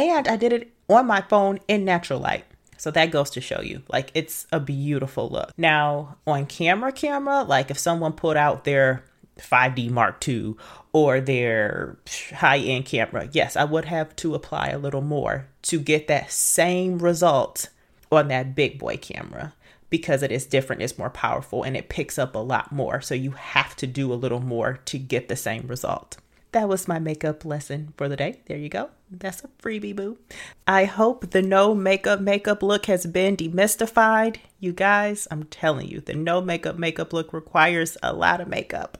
And 0.00 0.26
I 0.26 0.36
did 0.36 0.54
it 0.54 0.72
on 0.88 1.06
my 1.06 1.20
phone 1.20 1.60
in 1.68 1.84
natural 1.84 2.20
light. 2.20 2.46
So 2.78 2.90
that 2.92 3.10
goes 3.10 3.28
to 3.30 3.42
show 3.42 3.60
you, 3.60 3.82
like, 3.90 4.10
it's 4.14 4.46
a 4.50 4.58
beautiful 4.58 5.28
look. 5.28 5.52
Now, 5.58 6.16
on 6.26 6.46
camera, 6.46 6.90
camera, 6.90 7.42
like 7.42 7.70
if 7.70 7.78
someone 7.78 8.14
put 8.14 8.38
out 8.38 8.64
their 8.64 9.04
5D 9.38 9.90
Mark 9.90 10.26
II 10.26 10.54
or 10.94 11.20
their 11.20 11.98
high 12.32 12.56
end 12.56 12.86
camera, 12.86 13.28
yes, 13.30 13.56
I 13.56 13.64
would 13.64 13.84
have 13.84 14.16
to 14.16 14.34
apply 14.34 14.68
a 14.68 14.78
little 14.78 15.02
more 15.02 15.48
to 15.64 15.78
get 15.78 16.08
that 16.08 16.32
same 16.32 16.98
result 16.98 17.68
on 18.10 18.28
that 18.28 18.54
big 18.54 18.78
boy 18.78 18.96
camera 18.96 19.52
because 19.90 20.22
it 20.22 20.32
is 20.32 20.46
different, 20.46 20.80
it's 20.80 20.96
more 20.96 21.10
powerful, 21.10 21.62
and 21.62 21.76
it 21.76 21.90
picks 21.90 22.18
up 22.18 22.34
a 22.34 22.38
lot 22.38 22.72
more. 22.72 23.02
So 23.02 23.14
you 23.14 23.32
have 23.32 23.76
to 23.76 23.86
do 23.86 24.10
a 24.10 24.14
little 24.14 24.40
more 24.40 24.78
to 24.86 24.98
get 24.98 25.28
the 25.28 25.36
same 25.36 25.66
result 25.66 26.16
that 26.52 26.68
was 26.68 26.88
my 26.88 26.98
makeup 26.98 27.44
lesson 27.44 27.94
for 27.96 28.08
the 28.08 28.16
day. 28.16 28.40
There 28.46 28.56
you 28.56 28.68
go. 28.68 28.90
That's 29.10 29.44
a 29.44 29.48
freebie, 29.62 29.94
boo. 29.94 30.18
I 30.66 30.84
hope 30.84 31.30
the 31.30 31.42
no 31.42 31.74
makeup 31.74 32.20
makeup 32.20 32.62
look 32.62 32.86
has 32.86 33.06
been 33.06 33.36
demystified. 33.36 34.36
You 34.58 34.72
guys, 34.72 35.28
I'm 35.30 35.44
telling 35.44 35.88
you, 35.88 36.00
the 36.00 36.14
no 36.14 36.40
makeup 36.40 36.78
makeup 36.78 37.12
look 37.12 37.32
requires 37.32 37.96
a 38.02 38.12
lot 38.12 38.40
of 38.40 38.48
makeup. 38.48 38.98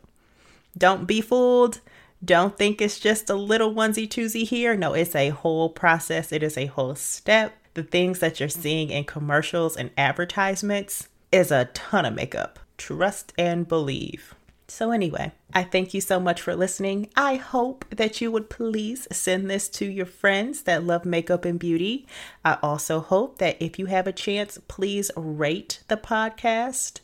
Don't 0.76 1.06
be 1.06 1.20
fooled. 1.20 1.80
Don't 2.24 2.56
think 2.56 2.80
it's 2.80 3.00
just 3.00 3.30
a 3.30 3.34
little 3.34 3.74
onesie 3.74 4.08
twosie 4.08 4.46
here. 4.46 4.76
No, 4.76 4.92
it's 4.92 5.14
a 5.14 5.30
whole 5.30 5.70
process, 5.70 6.32
it 6.32 6.42
is 6.42 6.56
a 6.58 6.66
whole 6.66 6.94
step. 6.94 7.56
The 7.74 7.82
things 7.82 8.18
that 8.18 8.40
you're 8.40 8.48
seeing 8.48 8.90
in 8.90 9.04
commercials 9.04 9.76
and 9.76 9.90
advertisements 9.96 11.08
is 11.32 11.50
a 11.50 11.66
ton 11.66 12.04
of 12.04 12.14
makeup. 12.14 12.58
Trust 12.76 13.32
and 13.38 13.66
believe. 13.66 14.34
So, 14.70 14.92
anyway, 14.92 15.33
I 15.52 15.64
thank 15.64 15.94
you 15.94 16.00
so 16.00 16.20
much 16.20 16.40
for 16.40 16.54
listening. 16.54 17.11
I 17.16 17.35
hope 17.35 17.85
that 17.90 18.20
you 18.20 18.30
would 18.30 18.48
please 18.48 19.09
send 19.11 19.50
this 19.50 19.68
to 19.70 19.85
your 19.85 20.06
friends 20.06 20.62
that 20.62 20.85
love 20.85 21.04
makeup 21.04 21.44
and 21.44 21.59
beauty. 21.59 22.06
I 22.44 22.56
also 22.62 23.00
hope 23.00 23.38
that 23.38 23.61
if 23.61 23.80
you 23.80 23.87
have 23.87 24.06
a 24.06 24.12
chance, 24.12 24.59
please 24.68 25.11
rate 25.16 25.83
the 25.88 25.96
podcast. 25.96 27.00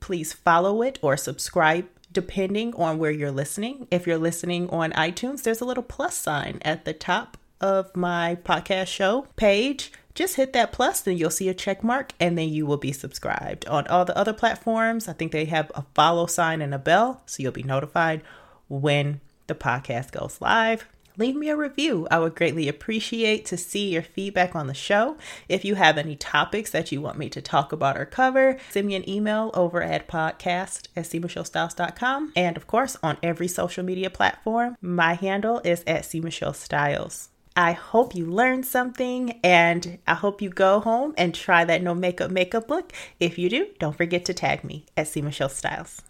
Please 0.00 0.32
follow 0.32 0.80
it 0.80 0.98
or 1.02 1.18
subscribe 1.18 1.86
depending 2.10 2.74
on 2.76 2.96
where 2.96 3.10
you're 3.10 3.30
listening. 3.30 3.86
If 3.90 4.06
you're 4.06 4.16
listening 4.16 4.70
on 4.70 4.92
iTunes, 4.92 5.42
there's 5.42 5.60
a 5.60 5.66
little 5.66 5.82
plus 5.82 6.16
sign 6.16 6.58
at 6.62 6.86
the 6.86 6.94
top 6.94 7.36
of 7.60 7.94
my 7.94 8.38
podcast 8.44 8.86
show 8.86 9.26
page 9.36 9.92
just 10.14 10.36
hit 10.36 10.52
that 10.52 10.72
plus, 10.72 11.00
then 11.00 11.16
you'll 11.16 11.30
see 11.30 11.48
a 11.48 11.54
check 11.54 11.82
mark, 11.82 12.12
and 12.20 12.38
then 12.38 12.48
you 12.48 12.66
will 12.66 12.76
be 12.76 12.92
subscribed. 12.92 13.66
On 13.66 13.86
all 13.88 14.04
the 14.04 14.16
other 14.16 14.32
platforms, 14.32 15.08
I 15.08 15.12
think 15.12 15.32
they 15.32 15.46
have 15.46 15.72
a 15.74 15.84
follow 15.94 16.26
sign 16.26 16.62
and 16.62 16.72
a 16.72 16.78
bell, 16.78 17.22
so 17.26 17.42
you'll 17.42 17.52
be 17.52 17.62
notified 17.62 18.22
when 18.68 19.20
the 19.46 19.54
podcast 19.54 20.12
goes 20.12 20.40
live. 20.40 20.86
Leave 21.16 21.36
me 21.36 21.48
a 21.48 21.56
review. 21.56 22.08
I 22.10 22.18
would 22.18 22.34
greatly 22.34 22.66
appreciate 22.66 23.46
to 23.46 23.56
see 23.56 23.90
your 23.90 24.02
feedback 24.02 24.56
on 24.56 24.66
the 24.66 24.74
show. 24.74 25.16
If 25.48 25.64
you 25.64 25.76
have 25.76 25.96
any 25.96 26.16
topics 26.16 26.72
that 26.72 26.90
you 26.90 27.00
want 27.00 27.18
me 27.18 27.28
to 27.28 27.40
talk 27.40 27.72
about 27.72 27.96
or 27.96 28.04
cover, 28.04 28.58
send 28.70 28.88
me 28.88 28.96
an 28.96 29.08
email 29.08 29.52
over 29.54 29.80
at 29.80 30.08
podcast 30.08 30.88
at 30.96 31.04
cmichellestyles.com. 31.04 32.32
And 32.34 32.56
of 32.56 32.66
course, 32.66 32.96
on 33.00 33.18
every 33.22 33.46
social 33.46 33.84
media 33.84 34.10
platform, 34.10 34.76
my 34.80 35.14
handle 35.14 35.60
is 35.64 35.84
at 35.86 36.02
cmichellestyles. 36.02 37.28
I 37.56 37.72
hope 37.72 38.16
you 38.16 38.26
learned 38.26 38.66
something 38.66 39.38
and 39.44 39.98
I 40.08 40.14
hope 40.14 40.42
you 40.42 40.50
go 40.50 40.80
home 40.80 41.14
and 41.16 41.32
try 41.32 41.64
that 41.64 41.82
no 41.82 41.94
makeup 41.94 42.32
makeup 42.32 42.68
look. 42.68 42.92
If 43.20 43.38
you 43.38 43.48
do, 43.48 43.68
don't 43.78 43.96
forget 43.96 44.24
to 44.24 44.34
tag 44.34 44.64
me 44.64 44.86
at 44.96 45.06
C. 45.06 45.22
Michelle 45.22 45.48
Styles. 45.48 46.02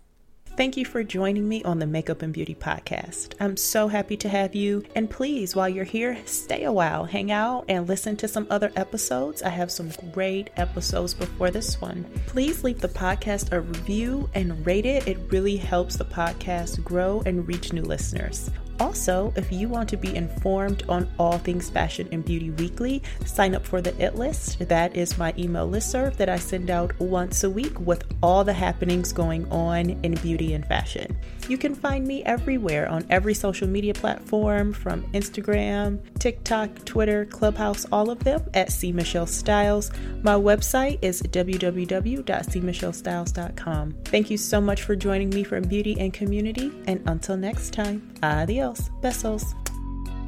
Thank 0.57 0.77
you 0.77 0.85
for 0.85 1.03
joining 1.03 1.49
me 1.49 1.65
on 1.65 1.81
the 1.81 1.87
Makeup 1.87 2.23
and 2.23 2.33
Beauty 2.33 2.55
Podcast. 2.55 3.35
I'm 3.41 3.57
so 3.57 3.89
happy 3.89 4.17
to 4.19 4.29
have 4.29 4.55
you. 4.55 4.85
And 4.95 5.11
please, 5.11 5.57
while 5.57 5.69
you're 5.69 5.85
here, 5.85 6.17
stay 6.27 6.63
a 6.63 6.73
while, 6.73 7.05
hang 7.05 7.33
out, 7.33 7.65
and 7.69 7.89
listen 7.89 8.17
to 8.19 8.29
some 8.29 8.47
other 8.51 8.71
episodes. 8.77 9.43
I 9.43 9.49
have 9.49 9.73
some 9.73 9.91
great 10.13 10.51
episodes 10.57 11.13
before 11.13 11.51
this 11.51 11.81
one. 11.81 12.05
Please 12.29 12.63
leave 12.63 12.81
the 12.81 12.89
podcast 12.89 13.53
a 13.53 13.61
review 13.61 14.31
and 14.35 14.65
rate 14.65 14.87
it. 14.87 15.09
It 15.09 15.19
really 15.31 15.57
helps 15.57 15.97
the 15.97 16.05
podcast 16.05 16.85
grow 16.85 17.21
and 17.27 17.49
reach 17.49 17.73
new 17.73 17.83
listeners. 17.83 18.49
Also, 18.81 19.33
if 19.37 19.53
you 19.53 19.69
want 19.69 19.89
to 19.91 19.97
be 19.97 20.17
informed 20.17 20.83
on 20.89 21.09
all 21.19 21.39
things 21.39 21.71
fashion 21.71 22.09
and 22.13 22.25
beauty 22.25 22.51
weekly, 22.51 23.03
sign 23.25 23.55
up 23.55 23.65
for 23.65 23.81
the 23.81 23.97
It 24.03 24.17
List. 24.17 24.59
That 24.69 24.97
is 24.97 25.17
my 25.17 25.33
email 25.39 25.69
listserv 25.69 26.17
that 26.17 26.29
I 26.29 26.39
send 26.39 26.71
out 26.71 26.99
once 26.99 27.45
a 27.45 27.51
week 27.51 27.79
with 27.81 28.03
all 28.23 28.43
the 28.43 28.53
happenings 28.53 29.13
going 29.13 29.49
on 29.51 29.91
in 30.03 30.15
beauty 30.17 30.55
and 30.55 30.67
fashion. 30.67 31.17
You 31.49 31.59
can 31.59 31.75
find 31.75 32.07
me 32.07 32.23
everywhere 32.25 32.89
on 32.89 33.05
every 33.11 33.35
social 33.35 33.69
media 33.69 33.93
platform 33.95 34.73
from 34.73 35.03
Instagram, 35.13 35.99
TikTok, 36.19 36.85
Twitter, 36.85 37.27
Clubhouse, 37.27 37.87
all 37.93 38.11
of 38.11 38.25
them 38.25 38.43
at 38.55 38.73
C 38.73 38.91
Michelle 38.93 39.27
Styles. 39.27 39.91
My 40.23 40.35
website 40.35 40.99
is 41.03 41.21
www.cmichellestyles.com. 41.23 43.95
Thank 44.05 44.31
you 44.31 44.39
so 44.39 44.61
much 44.61 44.83
for 44.83 44.97
joining 44.97 45.31
me 45.31 45.45
from 45.45 45.63
beauty 45.65 45.97
and 46.01 46.13
community, 46.13 46.73
and 46.87 47.01
until 47.07 47.37
next 47.37 47.73
time, 47.73 48.11
adios. 48.23 48.64
Besos. 49.03 49.55